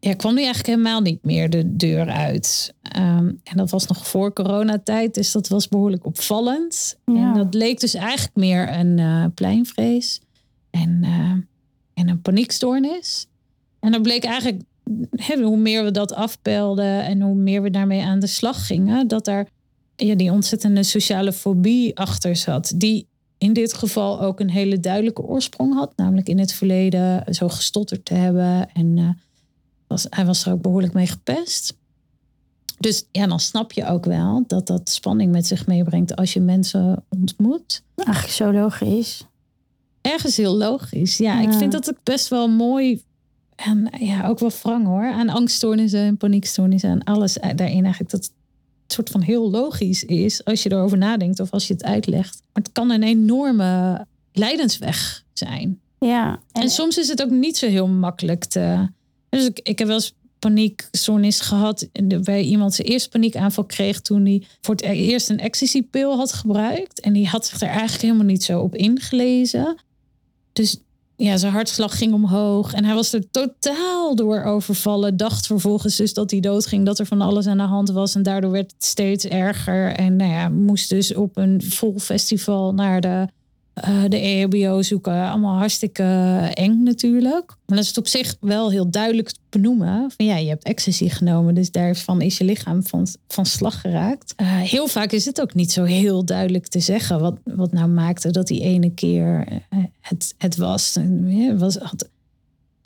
[0.00, 2.74] ja, kwam hij eigenlijk helemaal niet meer de deur uit.
[2.96, 6.98] Um, en dat was nog voor coronatijd, dus dat was behoorlijk opvallend.
[7.04, 7.14] Ja.
[7.14, 10.20] En dat leek dus eigenlijk meer een uh, pleinvrees
[10.70, 11.30] en, uh,
[11.94, 13.26] en een paniekstoornis.
[13.80, 14.62] En dan bleek eigenlijk,
[15.42, 19.24] hoe meer we dat afpelden en hoe meer we daarmee aan de slag gingen, dat
[19.24, 19.46] daar
[19.96, 22.72] ja, die ontzettende sociale fobie achter zat.
[22.76, 23.06] Die
[23.38, 25.96] in dit geval ook een hele duidelijke oorsprong had.
[25.96, 28.70] Namelijk in het verleden zo gestotterd te hebben.
[28.72, 29.08] En uh,
[29.86, 31.76] was, hij was er ook behoorlijk mee gepest.
[32.78, 36.40] Dus ja, dan snap je ook wel dat dat spanning met zich meebrengt als je
[36.40, 37.82] mensen ontmoet.
[37.96, 39.26] Eigenlijk zo logisch.
[40.00, 41.16] Ergens heel logisch.
[41.16, 41.48] Ja, ja.
[41.48, 43.02] ik vind dat ook best wel mooi.
[43.56, 45.12] En ja, ook wel wrang hoor.
[45.12, 48.10] Aan angststoornissen en paniekstoornissen en alles daarin eigenlijk.
[48.10, 48.32] Dat,
[48.94, 52.40] soort van heel logisch is als je erover nadenkt of als je het uitlegt.
[52.52, 55.80] Maar het kan een enorme leidensweg zijn.
[55.98, 56.40] Ja.
[56.52, 58.88] En, en soms is het ook niet zo heel makkelijk te.
[59.28, 61.88] Dus ik, ik heb wel eens paniekstoornis gehad
[62.22, 67.00] bij iemand zijn eerste paniekaanval kreeg toen hij voor het eerst een ecstasy-pil had gebruikt.
[67.00, 69.76] En die had zich er eigenlijk helemaal niet zo op ingelezen.
[70.52, 70.76] Dus
[71.16, 75.16] ja, zijn hartslag ging omhoog en hij was er totaal door overvallen.
[75.16, 78.14] Dacht vervolgens dus dat hij doodging, dat er van alles aan de hand was.
[78.14, 79.92] En daardoor werd het steeds erger.
[79.92, 83.28] En nou ja, moest dus op een vol festival naar de,
[83.88, 85.28] uh, de EHBO zoeken.
[85.28, 86.02] Allemaal hartstikke
[86.54, 87.46] eng natuurlijk.
[87.46, 90.10] Maar dat is het op zich wel heel duidelijk te benoemen.
[90.16, 94.34] Van ja, je hebt ecstasy genomen, dus daarvan is je lichaam van, van slag geraakt.
[94.36, 97.88] Uh, heel vaak is het ook niet zo heel duidelijk te zeggen wat, wat nou
[97.88, 99.46] maakte dat die ene keer
[100.00, 100.98] het, het was.
[101.56, 101.78] Was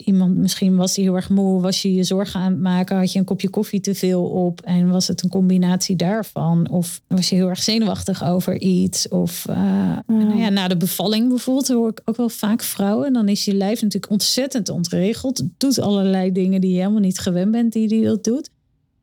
[0.05, 3.11] iemand, misschien was hij heel erg moe, was je je zorgen aan het maken, had
[3.11, 6.69] je een kopje koffie te veel op en was het een combinatie daarvan?
[6.69, 9.07] Of was je heel erg zenuwachtig over iets?
[9.07, 10.03] Of uh, ja.
[10.07, 13.13] Nou ja, na de bevalling bijvoorbeeld hoor ik ook wel vaak vrouwen.
[13.13, 15.43] Dan is je lijf natuurlijk ontzettend ontregeld.
[15.57, 18.49] Doet allerlei dingen die je helemaal niet gewend bent die die dat doet.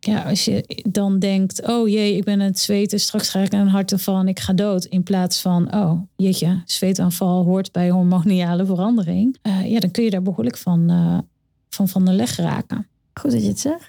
[0.07, 3.52] Ja, als je dan denkt, oh jee, ik ben aan het zweten, straks ga ik
[3.52, 4.84] een hartaanval en ik ga dood.
[4.84, 9.36] In plaats van, oh jeetje, zweetaanval hoort bij hormoniale verandering.
[9.42, 11.18] Uh, ja, dan kun je daar behoorlijk van, uh,
[11.68, 12.86] van van de leg raken.
[13.20, 13.86] Goed dat je het zegt.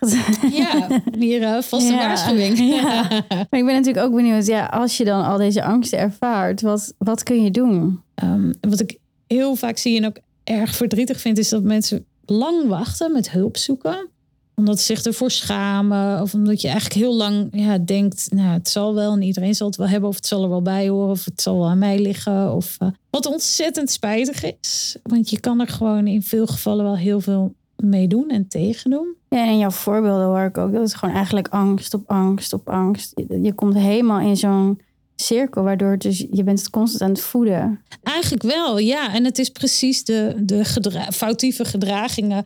[0.51, 2.07] Ja, hier uh, vast een ja.
[2.07, 2.57] waarschuwing.
[2.57, 3.07] Ja.
[3.49, 6.93] Maar ik ben natuurlijk ook benieuwd, ja, als je dan al deze angsten ervaart, wat,
[6.97, 8.01] wat kun je doen?
[8.23, 8.97] Um, wat ik
[9.27, 13.57] heel vaak zie en ook erg verdrietig vind, is dat mensen lang wachten met hulp
[13.57, 14.09] zoeken
[14.57, 16.21] omdat ze zich ervoor schamen.
[16.21, 19.67] Of omdat je eigenlijk heel lang ja, denkt, nou, het zal wel en iedereen zal
[19.67, 20.09] het wel hebben.
[20.09, 21.11] Of het zal er wel bij horen.
[21.11, 22.53] Of het zal wel aan mij liggen.
[22.53, 24.97] Of, uh, wat ontzettend spijtig is.
[25.03, 28.91] Want je kan er gewoon in veel gevallen wel heel veel mee doen en tegen
[28.91, 29.15] doen.
[29.29, 30.73] Ja, en in jouw voorbeelden hoor ik ook.
[30.73, 33.11] Dat is gewoon eigenlijk angst op angst op angst.
[33.15, 34.79] Je, je komt helemaal in zo'n
[35.15, 37.81] cirkel, waardoor het dus, je bent het constant aan het voeden.
[38.03, 39.13] Eigenlijk wel, ja.
[39.13, 42.45] En het is precies de, de gedra foutieve gedragingen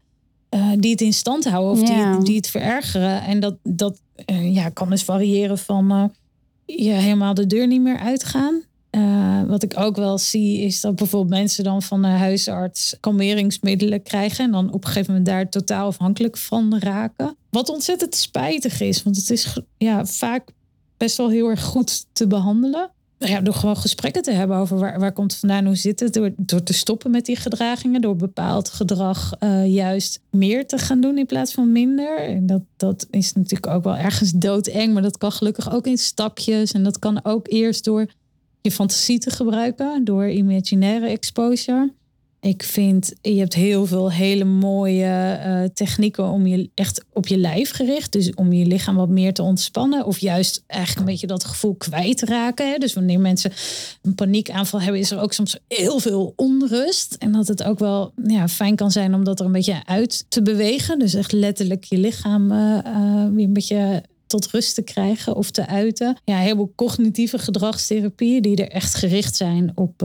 [0.56, 2.16] uh, die het in stand houden of ja.
[2.16, 3.22] die, die het verergeren.
[3.22, 6.04] En dat, dat uh, ja, kan dus variëren van uh,
[6.66, 8.64] je helemaal de deur niet meer uitgaan.
[9.48, 14.46] wat ik ook wel zie is dat bijvoorbeeld mensen dan van de huisarts kalmeringsmiddelen krijgen.
[14.46, 17.36] En dan op een gegeven moment daar totaal afhankelijk van raken.
[17.50, 20.52] Wat ontzettend spijtig is, want het is ja, vaak
[20.98, 22.92] best wel heel erg goed te behandelen
[23.30, 26.14] ja, door gewoon gesprekken te hebben over waar, waar komt het vandaan, hoe zit het.
[26.14, 31.02] Door, door te stoppen met die gedragingen, door bepaald gedrag uh, juist meer te gaan
[31.02, 32.20] doen in plaats van minder.
[32.20, 35.98] En dat, dat is natuurlijk ook wel ergens doodeng, maar dat kan gelukkig ook in
[35.98, 36.72] stapjes.
[36.72, 38.08] En dat kan ook eerst door
[38.62, 41.92] je fantasie te gebruiken, door imaginaire exposure.
[42.42, 47.38] Ik vind, je hebt heel veel hele mooie uh, technieken om je echt op je
[47.38, 48.12] lijf gericht.
[48.12, 50.06] Dus om je lichaam wat meer te ontspannen.
[50.06, 52.72] Of juist eigenlijk een beetje dat gevoel kwijt te raken.
[52.72, 52.78] Hè?
[52.78, 53.52] Dus wanneer mensen
[54.02, 57.14] een paniekaanval hebben, is er ook soms heel veel onrust.
[57.14, 60.26] En dat het ook wel ja, fijn kan zijn om dat er een beetje uit
[60.30, 61.00] te bewegen.
[61.00, 65.52] Dus echt letterlijk je lichaam uh, uh, weer een beetje tot rust te krijgen of
[65.52, 66.18] te uiten.
[66.26, 70.04] Ja, heel veel cognitieve gedragstherapieën die er echt gericht zijn op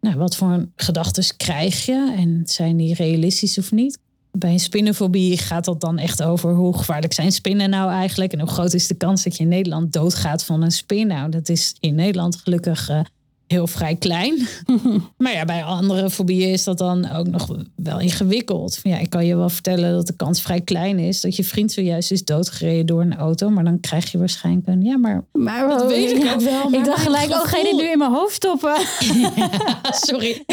[0.00, 3.98] nou, wat voor gedachten krijg je en zijn die realistisch of niet?
[4.32, 8.40] Bij een spinnenfobie gaat dat dan echt over hoe gevaarlijk zijn spinnen nou eigenlijk en
[8.40, 11.06] hoe groot is de kans dat je in Nederland doodgaat van een spin.
[11.06, 13.00] Nou, dat is in Nederland gelukkig uh,
[13.46, 14.46] heel vrij klein.
[15.18, 18.78] maar ja, bij andere fobieën is dat dan ook nog wel ingewikkeld.
[18.82, 21.72] Ja, ik kan je wel vertellen dat de kans vrij klein is dat je vriend
[21.72, 23.50] zojuist is doodgereden door een auto.
[23.50, 26.72] Maar dan krijg je waarschijnlijk een, ja, maar, Maar dat oh, weet ik ook wel.
[26.72, 28.76] Ik dacht gelijk, oh, ga je dit gevoel- nu in mijn hoofd stoppen?
[30.06, 30.44] Sorry.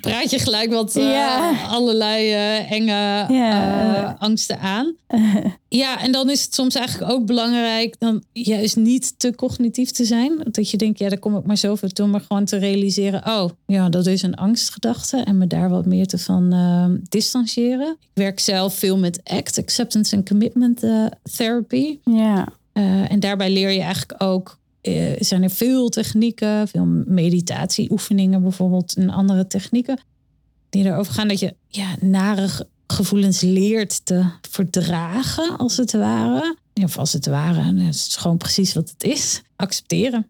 [0.00, 1.52] Praat je gelijk wat eh, Ja.
[1.68, 2.86] allerlei eh, enge
[3.34, 4.08] Ja.
[4.08, 4.94] eh, angsten aan.
[5.68, 10.04] Ja, en dan is het soms eigenlijk ook belangrijk dan juist niet te cognitief te
[10.04, 10.40] zijn.
[10.50, 12.06] Dat je denkt, ja, daar kom ik maar zoveel toe.
[12.06, 15.16] Maar gewoon te realiseren, oh, ja, dat is een angstgedachte.
[15.16, 17.90] En me daar wat meer te van eh, distancieren.
[18.00, 21.98] Ik werk zelf veel met ACT, Acceptance and Commitment eh, Therapy.
[22.04, 22.48] Ja.
[22.72, 28.94] Eh, en daarbij leer je eigenlijk ook, eh, zijn er veel technieken, veel meditatieoefeningen bijvoorbeeld
[28.96, 30.00] en andere technieken
[30.70, 36.56] die erover gaan dat je ja, nare ge- gevoelens leert te verdragen, als het ware.
[36.82, 39.42] Of als het ware, en het is gewoon precies wat het is.
[39.56, 40.26] Accepteren.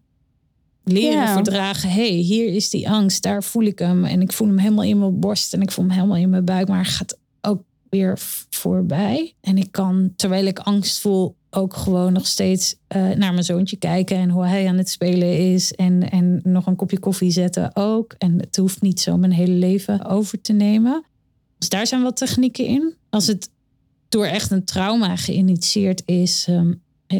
[0.83, 1.89] Leren verdragen.
[1.89, 4.05] hey, hier is die angst, daar voel ik hem.
[4.05, 6.45] En ik voel hem helemaal in mijn borst en ik voel hem helemaal in mijn
[6.45, 6.67] buik.
[6.67, 8.19] Maar hij gaat ook weer
[8.49, 9.33] voorbij.
[9.41, 13.77] En ik kan, terwijl ik angst voel, ook gewoon nog steeds eh, naar mijn zoontje
[13.77, 14.17] kijken.
[14.17, 15.73] En hoe hij aan het spelen is.
[15.73, 18.15] En, en nog een kopje koffie zetten ook.
[18.17, 21.03] En het hoeft niet zo mijn hele leven over te nemen.
[21.57, 22.93] Dus daar zijn wat technieken in.
[23.09, 23.49] Als het
[24.09, 26.73] door echt een trauma geïnitieerd is, ehm,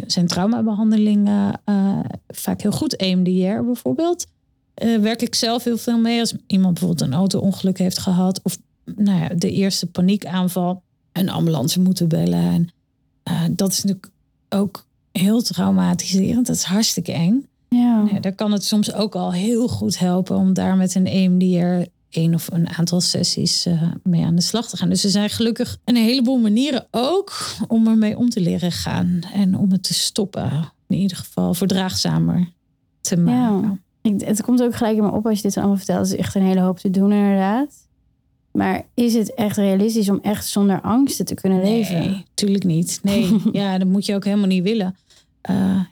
[0.08, 2.96] zijn traumabehandelingen eh, vaak heel goed.
[2.96, 4.28] EMDR bijvoorbeeld.
[4.74, 6.20] Eh, werk ik zelf heel veel mee.
[6.20, 8.42] Als iemand bijvoorbeeld een auto-ongeluk heeft gehad.
[8.44, 8.58] Of
[8.96, 10.82] nou ja, de eerste paniekaanval.
[11.12, 12.40] Een ambulance moeten bellen.
[12.40, 12.70] En,
[13.24, 14.12] eh, dat is natuurlijk
[14.50, 16.48] ook heel traumatiserend.
[16.48, 17.48] Dat is hartstikke eng.
[17.70, 18.08] Ja.
[18.12, 21.90] Ja, daar kan het soms ook al heel goed helpen om daar met een EMDR
[22.10, 24.89] één of een aantal sessies eh, mee aan de slag te gaan.
[24.89, 27.34] Dus er zijn gelukkig een heleboel manieren ook
[27.68, 30.72] om ermee om te leren gaan en om het te stoppen.
[30.88, 32.49] In ieder geval verdraagzamer
[33.01, 33.84] te maken.
[34.01, 35.99] Ik, het komt ook gelijk in me op als je dit allemaal vertelt.
[35.99, 37.88] Het is echt een hele hoop te doen inderdaad.
[38.51, 41.99] Maar is het echt realistisch om echt zonder angsten te kunnen leven?
[41.99, 42.99] Nee, tuurlijk niet.
[43.03, 44.95] Nee, ja, dat moet je ook helemaal niet willen.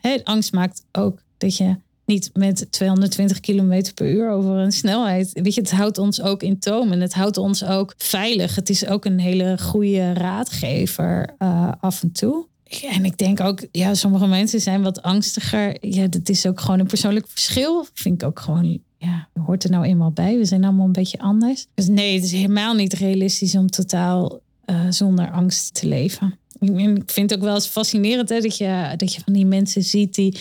[0.00, 1.76] Hè, angst maakt ook dat je
[2.08, 5.30] niet met 220 km per uur over een snelheid.
[5.32, 8.54] Weet je, het houdt ons ook in toom en het houdt ons ook veilig.
[8.54, 12.46] Het is ook een hele goede raadgever eh, af en toe.
[12.90, 15.76] En ik denk ook, ja, sommige mensen zijn wat angstiger.
[15.80, 17.86] Ja, dat is ook gewoon een persoonlijk verschil.
[17.94, 20.38] Vind ik ook gewoon, ja, hoort er nou eenmaal bij.
[20.38, 21.66] We zijn allemaal een beetje anders.
[21.74, 26.38] Dus nee, het is helemaal niet realistisch om totaal eh, zonder angst te leven.
[26.60, 29.82] Ik vind het ook wel eens fascinerend hè, dat, je, dat je van die mensen
[29.82, 30.36] ziet die.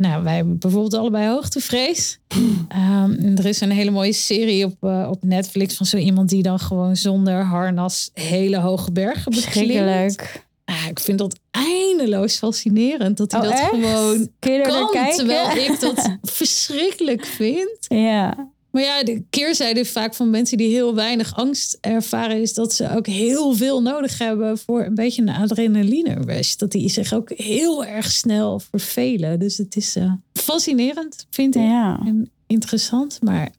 [0.00, 2.18] Nou, wij hebben bijvoorbeeld allebei hoogtevrees.
[2.68, 6.42] En er is een hele mooie serie op, eh, op Netflix van zo iemand die
[6.42, 10.16] dan gewoon zonder harnas hele hoge bergen beklimt.
[10.64, 13.68] Ah, ik vind dat eindeloos fascinerend dat hij Oh, dat echt?
[13.70, 14.90] gewoon Kun je kan.
[14.90, 15.16] kijken?
[15.16, 17.76] Terwijl ik dat verschrikkelijk vind.
[17.88, 18.48] Ja.
[18.70, 22.40] Maar ja, de keerzijde vaak van mensen die heel weinig angst ervaren...
[22.40, 26.54] is dat ze ook heel veel nodig hebben voor een beetje een adrenaline rush.
[26.54, 29.38] Dat die zich ook heel erg snel vervelen.
[29.38, 31.62] Dus het is eh, fascinerend, vind ik.
[31.62, 32.00] Ja.
[32.04, 33.50] En interessant, maar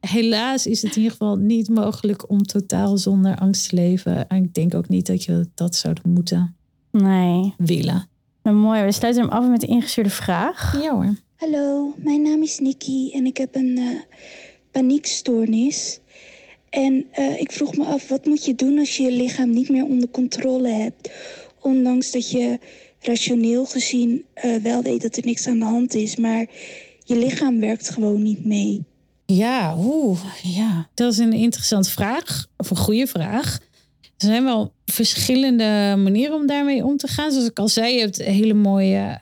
[0.00, 2.30] helaas is het in ieder geval niet mogelijk...
[2.30, 4.28] om totaal zonder angst te leven.
[4.28, 6.56] En ik denk ook niet dat je dat zou moeten
[6.90, 7.54] Nee.
[7.56, 8.08] willen.
[8.42, 10.82] Maar mooi, we sluiten hem af met de ingestuurde vraag.
[10.82, 11.14] Ja hoor.
[11.44, 14.18] Hallo, mijn naam is Nikki en ik heb een eh,
[14.70, 15.98] paniekstoornis.
[16.70, 19.68] En eh, ik vroeg me af, wat moet je doen als je je lichaam niet
[19.68, 21.10] meer onder controle hebt?
[21.60, 22.58] Ondanks dat je
[23.00, 26.46] rationeel gezien eh, wel weet dat er niks aan de hand is, maar
[27.04, 28.84] je lichaam werkt gewoon niet mee.
[29.26, 30.88] Ja, oeh, ja.
[30.94, 33.58] Dat is een interessante vraag, of een goede vraag.
[34.00, 37.30] Er zijn wel verschillende manieren om daarmee om te gaan.
[37.30, 39.18] Zoals ik al zei, je hebt hele mooie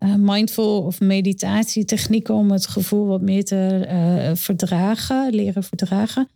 [0.00, 6.28] eh, mindful of meditatietechnieken om het gevoel wat meer te eh, verdragen, leren verdragen.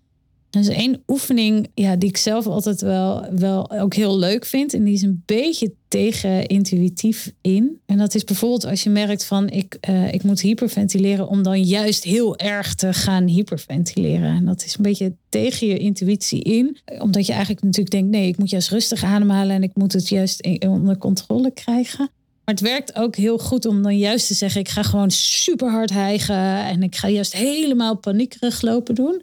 [0.50, 4.74] Er is één oefening ja, die ik zelf altijd wel, wel ook heel leuk vind.
[4.74, 7.80] En die is een beetje tegen intuïtief in.
[7.86, 11.28] En dat is bijvoorbeeld als je merkt van ik, eh, ik moet hyperventileren.
[11.28, 14.36] Om dan juist heel erg te gaan hyperventileren.
[14.36, 16.78] En dat is een beetje tegen je intuïtie in.
[16.98, 19.56] Omdat je eigenlijk natuurlijk denkt nee ik moet juist rustig ademhalen.
[19.56, 22.10] En ik moet het juist onder controle krijgen.
[22.44, 25.70] Maar het werkt ook heel goed om dan juist te zeggen: ik ga gewoon super
[25.70, 26.64] hard hijgen.
[26.64, 29.22] En ik ga juist helemaal paniekerig lopen doen.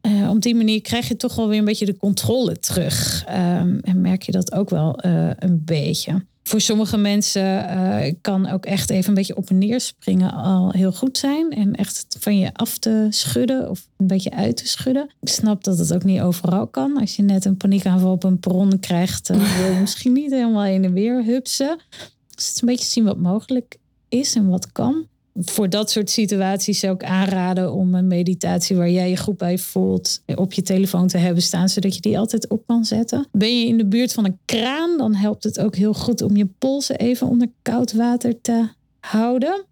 [0.00, 3.24] Eh, op die manier krijg je toch wel weer een beetje de controle terug.
[3.26, 6.24] Ehm, en merk je dat ook wel eh, een beetje.
[6.42, 10.70] Voor sommige mensen eh, kan ook echt even een beetje op en neer springen al
[10.70, 11.50] heel goed zijn.
[11.50, 15.10] En echt van je af te schudden of een beetje uit te schudden.
[15.20, 16.98] Ik snap dat het ook niet overal kan.
[16.98, 20.62] Als je net een paniekaanval op een perron krijgt, dan wil je misschien niet helemaal
[20.62, 21.78] heen en weer hupsen.
[22.38, 23.76] Dus het is een beetje zien wat mogelijk
[24.08, 25.06] is en wat kan.
[25.40, 29.58] voor dat soort situaties zou ik aanraden om een meditatie waar jij je goed bij
[29.58, 33.26] voelt op je telefoon te hebben staan, zodat je die altijd op kan zetten.
[33.32, 36.36] Ben je in de buurt van een kraan, dan helpt het ook heel goed om
[36.36, 38.68] je polsen even onder koud water te
[39.00, 39.64] houden.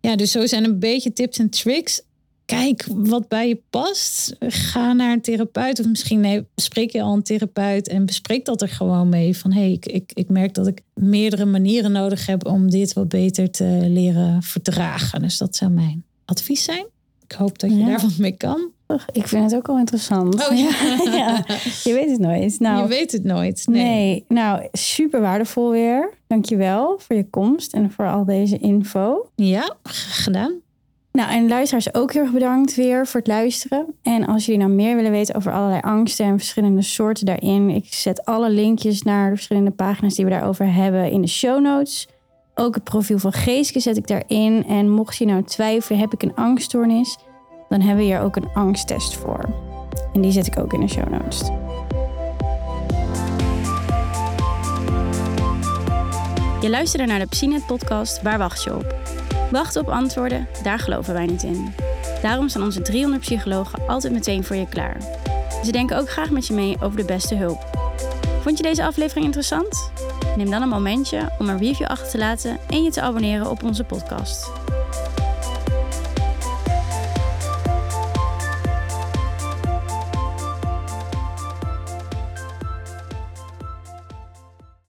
[0.00, 2.02] Ja, dus zo zijn een beetje tips en tricks
[2.44, 4.36] kijk wat bij je past.
[4.40, 5.80] Ga naar een therapeut.
[5.80, 9.36] Of misschien nee, spreek je al een therapeut en bespreek dat er gewoon mee.
[9.36, 12.92] Van hé, hey, ik, ik, ik merk dat ik meerdere manieren nodig heb om dit
[12.92, 15.20] wat beter te leren verdragen.
[15.22, 16.86] Dus dat zou mijn advies zijn.
[17.28, 17.86] Ik hoop dat je Ja.
[17.86, 18.72] daar wat mee kan.
[19.12, 20.48] Ik vind het ook al interessant.
[20.48, 20.70] Oh, ja.
[21.18, 21.44] ja.
[21.84, 22.60] Je weet het nooit.
[22.60, 23.66] Nou, je weet het nooit.
[23.66, 23.84] nee.
[23.84, 24.24] Nee.
[24.28, 26.12] nou, super waardevol weer.
[26.26, 29.28] Dankjewel voor je komst en voor al deze info.
[29.34, 30.52] Ja, gedaan.
[31.18, 33.94] Nou, en luisteraars ook heel erg bedankt weer voor het luisteren.
[34.02, 37.94] En als jullie nou meer willen weten over allerlei angsten en verschillende soorten daarin, ik
[37.94, 42.08] zet alle linkjes naar de verschillende pagina's die we daarover hebben in de show notes.
[42.54, 44.64] Ook het profiel van Geeske zet ik daarin.
[44.68, 47.18] En mocht je nou twijfelen, heb ik een angststoornis,
[47.68, 49.48] dan hebben we hier ook een angsttest voor.
[50.12, 51.50] En die zet ik ook in de show notes.
[56.60, 58.94] Je luisterde naar de Psinet podcast Waar wacht je op?
[59.50, 61.74] Wachten op antwoorden, daar geloven wij niet in.
[62.22, 64.96] Daarom staan onze 300 psychologen altijd meteen voor je klaar.
[65.64, 67.82] Ze denken ook graag met je mee over de beste hulp.
[68.42, 69.90] Vond je deze aflevering interessant?
[70.36, 73.62] Neem dan een momentje om een review achter te laten en je te abonneren op
[73.62, 74.50] onze podcast.